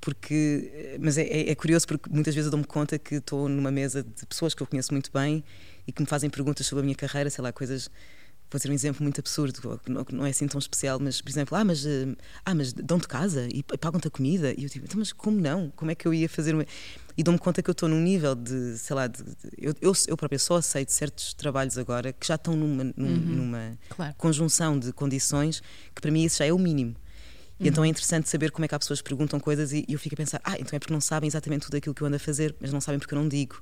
[0.00, 3.70] porque mas é, é, é, curioso porque muitas vezes eu dou-me conta que estou numa
[3.70, 5.42] mesa de pessoas que eu conheço muito bem
[5.86, 7.90] e que me fazem perguntas sobre a minha carreira, sei lá, coisas
[8.50, 11.56] vou dizer um exemplo muito absurdo, que não, é assim tão especial, mas, por exemplo,
[11.56, 14.52] ah, mas, uh, ah, mas dão-te casa e pagam-te a comida.
[14.58, 15.70] E eu digo, então, mas como não?
[15.76, 16.54] Como é que eu ia fazer?
[16.54, 16.66] Uma...
[17.16, 19.92] E dou-me conta que eu estou num nível de, sei lá, de, de, eu, eu,
[20.08, 23.16] eu própria só aceito certos trabalhos agora que já estão numa, num, uhum.
[23.16, 24.14] numa claro.
[24.16, 25.62] conjunção de condições
[25.94, 26.96] que para mim isso já é o mínimo.
[27.60, 27.90] E então é uhum.
[27.90, 30.40] interessante saber como é que há pessoas que perguntam coisas e eu fico a pensar,
[30.42, 32.72] ah, então é porque não sabem exatamente tudo aquilo que eu ando a fazer, mas
[32.72, 33.60] não sabem porque eu não digo.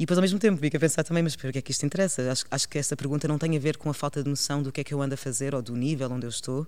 [0.00, 1.84] E depois, ao mesmo tempo, fico a pensar também, mas para que é que isto
[1.84, 2.32] interessa?
[2.32, 4.72] Acho, acho que esta pergunta não tem a ver com a falta de noção do
[4.72, 6.66] que é que eu ando a fazer ou do nível onde eu estou.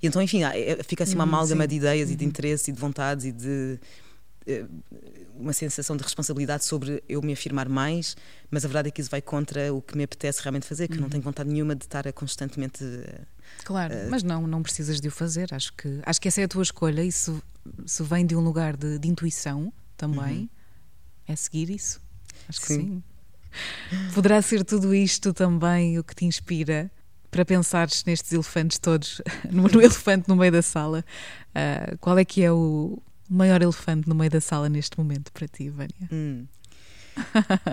[0.00, 2.14] E então, enfim, é, fica assim uma uhum, amálgama de ideias uhum.
[2.14, 2.30] e de uhum.
[2.30, 3.80] interesses e de vontades e de
[4.46, 4.66] eh,
[5.34, 8.16] uma sensação de responsabilidade sobre eu me afirmar mais,
[8.48, 10.94] mas a verdade é que isso vai contra o que me apetece realmente fazer, que
[10.94, 11.00] uhum.
[11.00, 12.84] não tenho vontade nenhuma de estar a constantemente.
[13.64, 15.52] Claro, uh, mas não, não precisas de o fazer.
[15.52, 17.02] Acho que, acho que essa é a tua escolha.
[17.02, 17.42] Isso
[17.84, 20.48] se vem de um lugar de, de intuição também, uhum.
[21.26, 22.03] é seguir isso.
[22.48, 22.80] Acho que sim.
[22.80, 23.02] sim.
[24.14, 26.90] Poderá ser tudo isto também o que te inspira
[27.30, 29.20] para pensares nestes elefantes todos,
[29.50, 31.04] no, no elefante no meio da sala.
[31.50, 35.48] Uh, qual é que é o maior elefante no meio da sala neste momento para
[35.48, 36.08] ti, Vânia?
[36.12, 36.46] Hum.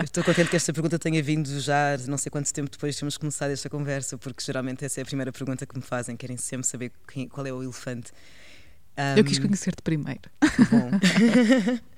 [0.04, 3.16] Estou contente que esta pergunta tenha vindo já não sei quanto tempo depois de termos
[3.16, 6.66] começado esta conversa, porque geralmente essa é a primeira pergunta que me fazem, querem sempre
[6.66, 8.12] saber quem, qual é o elefante.
[8.96, 10.30] Um, Eu quis conhecer-te primeiro.
[10.70, 10.90] Bom.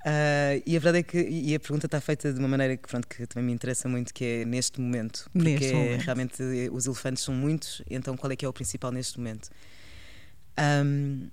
[0.00, 2.88] Uh, e a verdade é que e a pergunta está feita de uma maneira que,
[2.88, 5.28] pronto, que também me interessa muito, que é neste momento.
[5.32, 6.00] Porque neste momento.
[6.02, 6.42] realmente
[6.72, 9.50] os elefantes são muitos, então qual é que é o principal neste momento?
[10.58, 11.28] Um,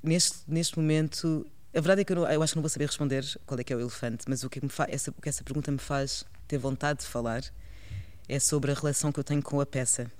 [0.00, 1.44] neste, neste momento,
[1.74, 3.64] a verdade é que eu, não, eu, acho que não vou saber responder qual é
[3.64, 5.78] que é o elefante, mas o que, me fa, essa, o que essa pergunta me
[5.78, 7.42] faz ter vontade de falar
[8.28, 10.10] é sobre a relação que eu tenho com a peça.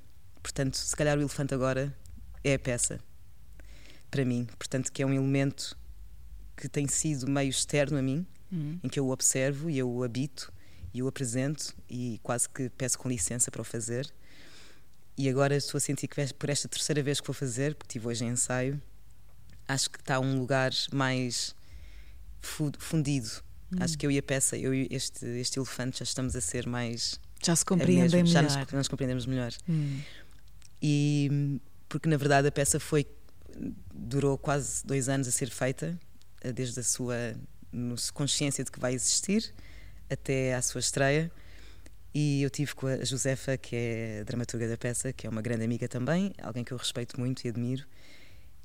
[0.42, 1.94] Portanto, se calhar o elefante agora
[2.42, 2.98] é a peça,
[4.10, 4.48] para mim.
[4.58, 5.76] Portanto, que é um elemento
[6.60, 8.78] que tem sido meio externo a mim, uhum.
[8.84, 10.52] em que eu o observo e eu o habito
[10.92, 14.12] e o apresento e quase que peço com licença para o fazer.
[15.16, 18.08] E agora estou a sentir que por esta terceira vez que vou fazer, porque tive
[18.08, 18.80] hoje em ensaio,
[19.66, 21.54] acho que está um lugar mais
[22.40, 23.28] fundido.
[23.72, 23.82] Uhum.
[23.82, 26.66] Acho que eu e a peça, eu e este, este elefante já estamos a ser
[26.66, 27.20] mais.
[27.42, 28.48] Já se compreendem melhor.
[28.48, 29.52] Já nos, compreendemos melhor.
[29.68, 30.00] Uhum.
[30.82, 33.06] E porque na verdade a peça foi
[33.92, 35.98] durou quase dois anos a ser feita
[36.54, 37.34] desde a sua
[38.12, 39.52] consciência de que vai existir
[40.08, 41.30] até à sua estreia.
[42.12, 45.64] E eu tive com a Josefa, que é dramaturga da peça, que é uma grande
[45.64, 47.86] amiga também, alguém que eu respeito muito e admiro.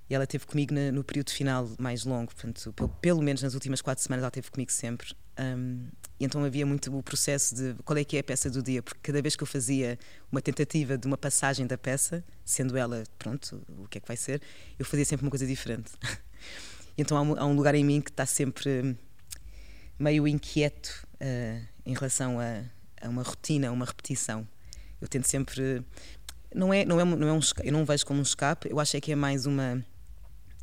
[0.09, 3.53] E ela esteve comigo na, no período final mais longo, portanto, pelo, pelo, menos nas
[3.53, 5.13] últimas quatro semanas ela esteve comigo sempre.
[5.39, 5.87] Um,
[6.19, 8.81] e então havia muito o processo de qual é que é a peça do dia,
[8.81, 9.97] porque cada vez que eu fazia
[10.31, 14.15] uma tentativa de uma passagem da peça, sendo ela, pronto, o que é que vai
[14.15, 14.41] ser,
[14.77, 15.91] eu fazia sempre uma coisa diferente.
[16.97, 18.95] então há há um, lugar em mim que está sempre hum,
[19.99, 22.63] meio inquieto uh, em relação a,
[23.01, 24.47] a, uma rotina, a uma repetição.
[25.01, 25.83] Eu tento sempre.
[26.53, 28.95] Não é, não é, não é um, eu não vejo como um escape, eu acho
[28.95, 29.85] é que é mais uma,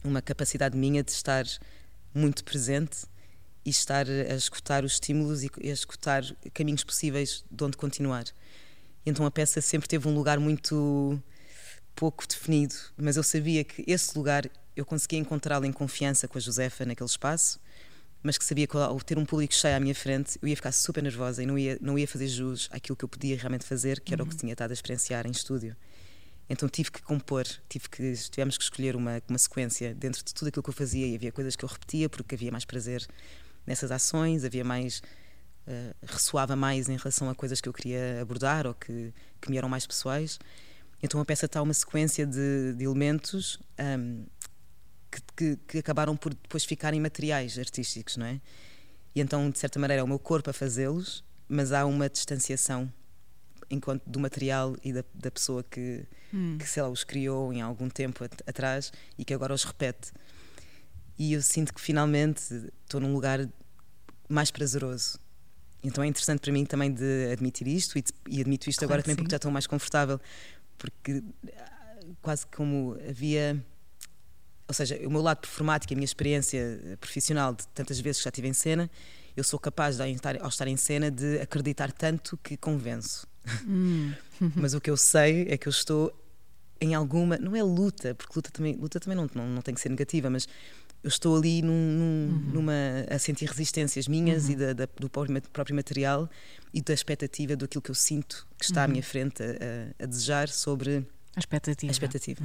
[0.02, 1.44] uma capacidade minha de estar
[2.14, 3.04] muito presente
[3.64, 6.24] e estar a escutar os estímulos e a escutar
[6.54, 8.24] caminhos possíveis de onde continuar.
[9.04, 11.20] Então a peça sempre teve um lugar muito
[11.94, 16.40] pouco definido, mas eu sabia que esse lugar eu conseguia encontrá-lo em confiança com a
[16.40, 17.60] Josefa naquele espaço,
[18.22, 20.72] mas que sabia que ao ter um público cheio à minha frente, eu ia ficar
[20.72, 24.00] super nervosa e não ia, não ia fazer jus àquilo que eu podia realmente fazer,
[24.00, 24.26] que era uhum.
[24.26, 24.40] o que uhum.
[24.40, 25.76] tinha estado a experienciar em estúdio.
[26.48, 30.48] Então tive que compor, tive que, tivemos que escolher uma, uma sequência dentro de tudo
[30.48, 33.06] aquilo que eu fazia e havia coisas que eu repetia porque havia mais prazer
[33.66, 35.02] nessas ações, havia mais.
[35.64, 39.56] Uh, ressoava mais em relação a coisas que eu queria abordar ou que, que me
[39.56, 40.38] eram mais pessoais.
[41.00, 44.24] Então a peça está uma sequência de, de elementos um,
[45.12, 48.40] que, que, que, acabaram por depois ficarem materiais artísticos, não é?
[49.14, 52.90] E então, de certa maneira, é o meu corpo a fazê-los, mas há uma distanciação
[53.68, 56.56] enquanto do material e da, da pessoa que, hum.
[56.58, 60.12] que, sei lá, os criou em algum tempo at atrás e que agora os repete.
[61.18, 62.42] E eu sinto que finalmente
[62.84, 63.46] estou num lugar
[64.28, 65.18] mais prazeroso.
[65.82, 68.92] Então é interessante para mim também de admitir isto e, de, e admito isto claro
[68.92, 69.22] agora também sim.
[69.22, 70.20] porque já estou mais confortável.
[70.78, 73.62] Porque ah, quase como havia
[74.72, 78.30] ou seja, o meu lado performático, a minha experiência profissional de tantas vezes que já
[78.30, 78.90] estive em cena,
[79.36, 80.02] eu sou capaz, de,
[80.40, 83.26] ao estar em cena, de acreditar tanto que convenço.
[83.66, 84.12] Hum.
[84.56, 86.10] Mas o que eu sei é que eu estou
[86.80, 89.80] em alguma, não é luta, porque luta também, luta também não, não, não tem que
[89.80, 90.48] ser negativa, mas
[91.00, 92.52] eu estou ali num, num, uhum.
[92.54, 92.72] numa,
[93.08, 94.50] a sentir resistências minhas uhum.
[94.50, 96.28] e da, da, do próprio material
[96.74, 98.84] e da expectativa do aquilo que eu sinto que está uhum.
[98.86, 101.06] à minha frente a, a, a desejar sobre
[101.36, 101.88] a expectativa.
[101.88, 102.42] A expectativa.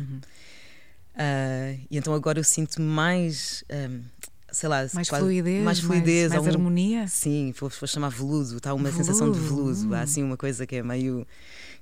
[1.18, 3.64] Uh, e então agora eu sinto mais.
[3.72, 4.04] Um,
[4.52, 7.08] sei lá, mais quase, fluidez, mais, fluidez, mais, mais um, harmonia.
[7.08, 9.04] Sim, vou, vou chamar veludo, está uma veludo.
[9.04, 9.94] sensação de veludo, hum.
[9.94, 11.26] há assim uma coisa que é meio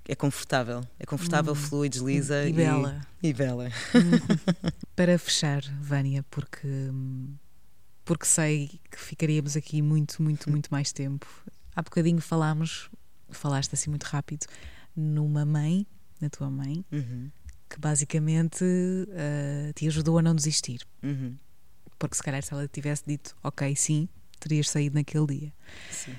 [0.08, 1.56] é confortável, é confortável, hum.
[1.56, 3.02] flui, desliza e, e bela.
[3.22, 3.70] E, bela.
[3.94, 4.38] Hum.
[4.96, 6.68] Para fechar, Vânia, porque
[8.06, 11.28] porque sei que ficaríamos aqui muito, muito, muito mais tempo.
[11.76, 12.90] Há bocadinho falámos,
[13.32, 14.46] falaste assim muito rápido,
[14.96, 15.88] numa mãe,
[16.22, 17.30] na tua mãe, uhum.
[17.76, 20.80] Que basicamente uh, te ajudou a não desistir.
[21.04, 21.38] Uhum.
[22.00, 24.08] Porque se calhar se ela tivesse dito, ok, sim,
[24.40, 25.54] terias saído naquele dia.
[25.92, 26.16] Sim.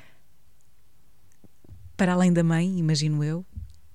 [1.96, 3.42] Para além da mãe, imagino eu,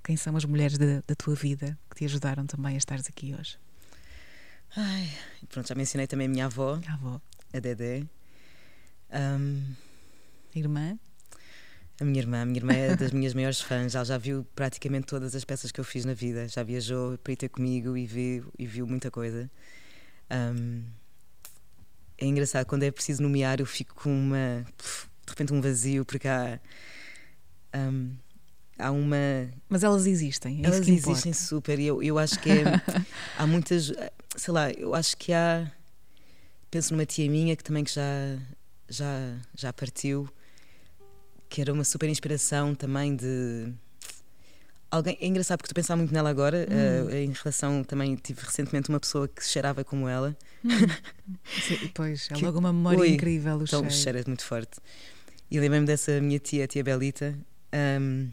[0.04, 3.36] quem são as mulheres da, da tua vida que te ajudaram também a estares aqui
[3.40, 3.60] hoje?
[4.76, 5.08] Ai,
[5.48, 6.82] pronto, já mencionei também a minha avó.
[6.88, 7.22] A avó.
[7.54, 8.08] A Dedé.
[9.14, 9.76] Um,
[10.56, 10.98] irmã?
[12.02, 12.42] A minha irmã.
[12.42, 13.94] A minha irmã é das minhas maiores fãs.
[13.94, 16.48] Ela já viu praticamente todas as peças que eu fiz na vida.
[16.48, 19.48] Já viajou para ir ter comigo e viu, e viu muita coisa.
[20.32, 20.82] Um,
[22.18, 24.66] é engraçado, quando é preciso nomear, eu fico com uma.
[25.26, 26.60] de repente, um vazio, porque há.
[27.76, 28.16] Um,
[28.80, 29.18] há uma.
[29.70, 32.64] Mas elas existem, é Elas existem super e eu, eu acho que é,
[33.38, 33.94] há muitas.
[34.36, 35.72] Sei lá, eu acho que há.
[36.72, 38.40] Penso numa tia minha que também que já,
[38.90, 40.28] já, já partiu,
[41.52, 43.74] que era uma super inspiração também de.
[44.90, 47.08] Alguém, é engraçado porque estou a pensar muito nela agora, hum.
[47.08, 50.36] uh, em relação também tive recentemente uma pessoa que cheirava como ela.
[50.64, 50.70] Hum.
[51.62, 54.18] Sim, pois, é logo uma memória incrível o então, cheiro.
[54.18, 54.80] cheiro muito forte.
[55.50, 57.38] E lembrei-me dessa minha tia, a tia Belita,
[58.00, 58.30] um,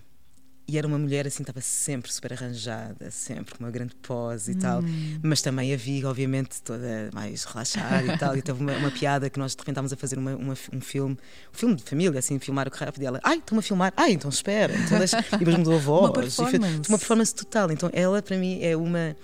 [0.68, 4.54] e era uma mulher assim, estava sempre super arranjada, sempre com uma grande pose e
[4.54, 4.58] hum.
[4.58, 4.82] tal.
[5.22, 8.36] Mas também havia, obviamente, toda mais relaxada e tal.
[8.36, 10.80] E teve uma, uma, piada que nós de repente estávamos a fazer uma, uma, um
[10.82, 13.18] filme, um filme de família, assim, filmar o rápido dela.
[13.24, 13.94] Ai, estão a filmar.
[13.96, 14.74] Ai, então espera.
[14.76, 15.18] Então deixa...
[15.20, 16.04] E depois mudou a voz.
[16.04, 16.88] uma performance.
[16.88, 17.72] uma performance total.
[17.72, 19.16] Então ela, para mim, é uma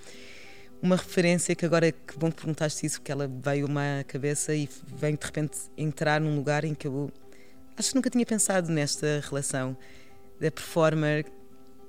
[0.81, 4.69] uma referência que agora que bom que perguntaste isso, que ela veio uma cabeça e
[4.99, 7.11] vem de repente entrar num lugar em que eu
[7.77, 9.75] acho que nunca tinha pensado nesta relação
[10.39, 11.25] da performer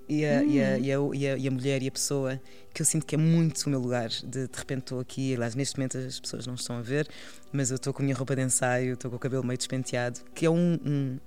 [0.08, 0.50] e a, hum.
[0.50, 2.40] e, a, e, a, e, a, e a mulher e a pessoa
[2.72, 4.08] que eu sinto que é muito o meu lugar.
[4.08, 7.08] De, de repente estou aqui, aliás, neste momento as pessoas não estão a ver,
[7.52, 10.20] mas eu estou com a minha roupa de ensaio, estou com o cabelo meio despenteado,
[10.34, 11.18] que é um, um,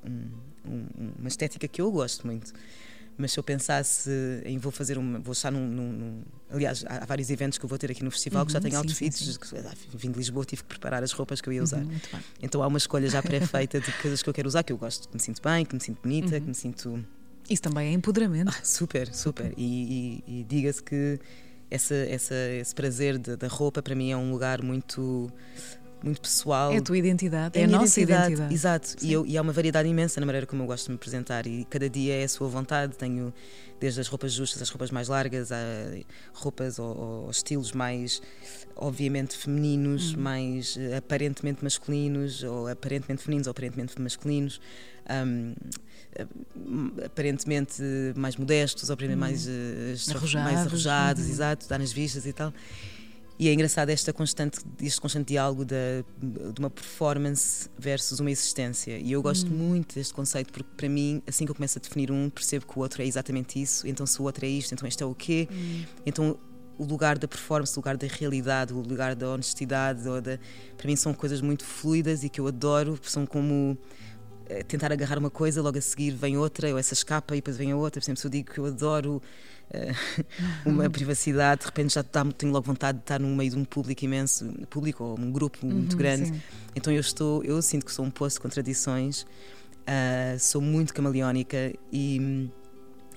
[0.65, 0.85] um,
[1.19, 2.53] uma estética que eu gosto muito.
[3.19, 4.09] Mas se eu pensasse
[4.45, 7.69] em vou fazer uma, vou estar num, num, num, aliás, há vários eventos que eu
[7.69, 9.57] vou ter aqui no festival uhum, que já uhum, tenho outfits, sim, sim.
[9.57, 11.81] Ah, vim de Lisboa, tive que preparar as roupas que eu ia usar.
[11.81, 11.99] Uhum,
[12.41, 15.09] então há uma escolha já pré-feita de coisas que eu quero usar, que eu gosto,
[15.09, 16.41] que me sinto bem, que me sinto bonita, uhum.
[16.41, 17.05] que me sinto
[17.49, 18.49] isso também é empoderamento.
[18.49, 19.53] Ah, super, super.
[19.57, 21.19] E, e, e diga-se que
[21.69, 25.31] essa, essa, esse prazer de, da roupa para mim é um lugar muito
[26.03, 26.71] muito pessoal.
[26.71, 28.33] É a tua identidade, é, é a, nossa identidade.
[28.33, 28.53] identidade.
[28.53, 30.95] Exato, e, eu, e, há uma variedade imensa na maneira como eu gosto de me
[30.95, 32.95] apresentar e cada dia é a sua vontade.
[32.95, 33.33] Tenho
[33.79, 35.57] desde as roupas justas, as roupas mais largas, a
[36.33, 38.21] roupas ou, ou estilos mais,
[38.75, 40.21] obviamente, femininos, hum.
[40.21, 44.59] mais uh, aparentemente masculinos, ou aparentemente femininos ou aparentemente masculinos.
[45.09, 45.55] Um,
[47.05, 47.81] aparentemente
[48.15, 49.15] mais modestos, ou hum.
[49.15, 51.31] mais, uh, arrojados, mais arrojados, uhum.
[51.31, 52.53] exato, dar nas vistas e tal.
[53.39, 58.97] E é engraçado esta constante, este constante diálogo de, de uma performance versus uma existência.
[58.97, 59.55] E eu gosto hum.
[59.55, 62.77] muito deste conceito, porque para mim, assim que eu começo a definir um, percebo que
[62.77, 63.87] o outro é exatamente isso.
[63.87, 65.47] Então, se o outro é isto, então este é o quê?
[65.49, 65.83] Hum.
[66.05, 66.37] Então,
[66.77, 70.37] o lugar da performance, o lugar da realidade, o lugar da honestidade, da,
[70.75, 73.77] para mim são coisas muito fluidas e que eu adoro, são como
[74.67, 77.71] tentar agarrar uma coisa, logo a seguir vem outra, ou essa escapa e depois vem
[77.71, 77.99] a outra.
[77.99, 79.21] Por exemplo, se eu digo que eu adoro
[79.69, 80.25] uh,
[80.65, 83.65] uma privacidade, de repente já tá, tenho logo vontade de estar no meio de um
[83.65, 86.29] público imenso, público ou um grupo uhum, muito grande.
[86.29, 86.41] Sim.
[86.75, 91.73] Então eu estou, eu sinto que sou um poço de contradições, uh, sou muito camaleónica
[91.91, 92.49] e hum,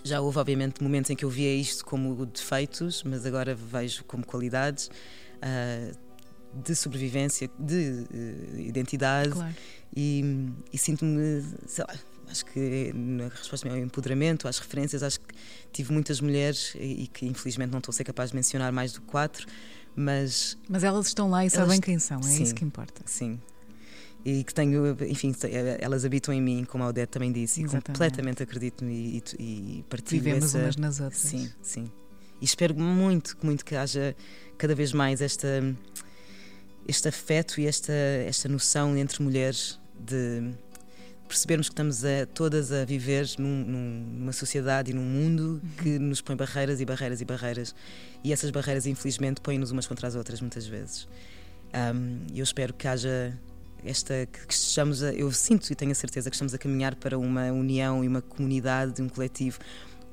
[0.04, 4.26] já houve, obviamente, momentos em que eu via isto como defeitos, mas agora vejo como
[4.26, 4.90] qualidades
[5.38, 5.96] uh,
[6.54, 9.30] de sobrevivência, de uh, identidade.
[9.30, 9.54] Claro.
[9.94, 11.94] E, e sinto-me, sei lá,
[12.30, 15.34] acho que na resposta ao empoderamento, às referências, acho que
[15.72, 18.92] tive muitas mulheres e, e que infelizmente não estou a ser capaz de mencionar mais
[18.92, 19.46] do que quatro,
[19.94, 20.58] mas.
[20.68, 23.02] Mas elas estão lá e elas, sabem quem são, é sim, isso que importa.
[23.04, 23.38] Sim.
[24.24, 25.34] E que tenho, enfim,
[25.80, 27.84] elas habitam em mim, como a Odete também disse, Exatamente.
[27.84, 30.58] e completamente acredito e, e, e partilho Vivemos essa...
[30.58, 31.20] umas nas outras.
[31.20, 31.90] Sim, sim.
[32.40, 34.16] E espero muito, muito que haja
[34.56, 35.76] cada vez mais esta,
[36.86, 40.54] este afeto e esta, esta noção entre mulheres de
[41.26, 46.20] percebermos que estamos a, todas a viver num, numa sociedade e num mundo que nos
[46.20, 47.74] põe barreiras e barreiras e barreiras.
[48.22, 51.08] E essas barreiras, infelizmente, põem-nos umas contra as outras muitas vezes.
[52.32, 53.36] E eu espero que haja
[53.84, 57.18] esta que estejamos a, eu sinto e tenho a certeza que estamos a caminhar para
[57.18, 59.58] uma união e uma comunidade, um coletivo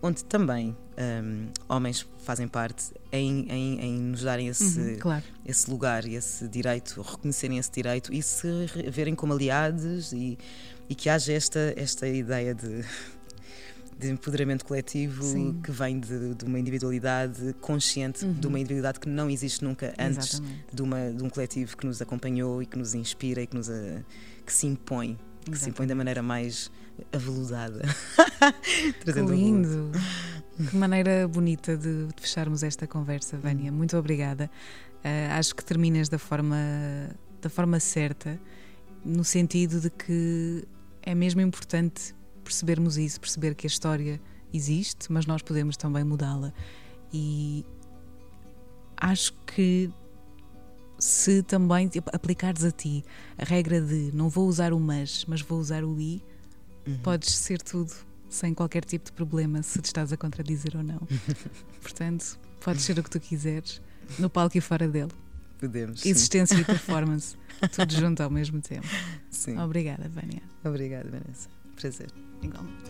[0.01, 0.75] onde também
[1.23, 5.23] um, homens fazem parte em, em, em nos darem esse, Uhum, claro.
[5.45, 10.37] esse lugar, esse direito, reconhecerem esse direito e se re- verem como aliados e,
[10.89, 12.83] e que haja esta, esta ideia de,
[13.97, 15.59] de empoderamento coletivo Sim.
[15.61, 20.35] que vem de, de uma individualidade consciente, de uma individualidade que não existe nunca antes
[20.35, 20.65] Exatamente.
[20.73, 23.69] de, uma, de um coletivo que nos acompanhou e que nos inspira e que, nos,
[23.69, 24.01] a-
[24.45, 26.71] que se impõe, que se impõe da maneira mais
[27.11, 27.81] aveludada.
[28.61, 29.91] Que Trazendo lindo!
[30.69, 33.71] Que maneira bonita de, de fecharmos esta conversa, Vânia.
[33.71, 34.49] Muito obrigada.
[35.03, 36.57] Ah, acho que terminas da forma,
[37.41, 38.39] da forma certa,
[39.03, 40.67] no sentido de que
[41.01, 44.19] é mesmo importante percebermos isso, perceber que a história
[44.53, 46.53] existe, mas nós podemos também mudá-la.
[47.13, 47.65] E
[48.97, 49.89] acho que
[50.97, 53.03] se também aplicares a ti
[53.37, 56.21] a regra de não vou usar o mas, mas vou usar o i,
[57.03, 57.93] podes ser tudo
[58.29, 60.99] sem qualquer tipo de problema se te estás a contradizer ou não.
[61.81, 63.81] Portanto, podes ser o que tu quiseres,
[64.17, 65.11] no palco e fora dele.
[65.59, 66.01] Podemos.
[66.01, 66.09] sim.
[66.09, 67.35] Existência e performance,
[67.75, 68.87] tudo junto ao mesmo tempo.
[69.29, 69.57] Sim.
[69.57, 70.41] Obrigada, Vânia.
[70.63, 71.49] Obrigada, Vanessa.
[71.75, 72.09] Prazer.
[72.41, 72.89] Igualmente.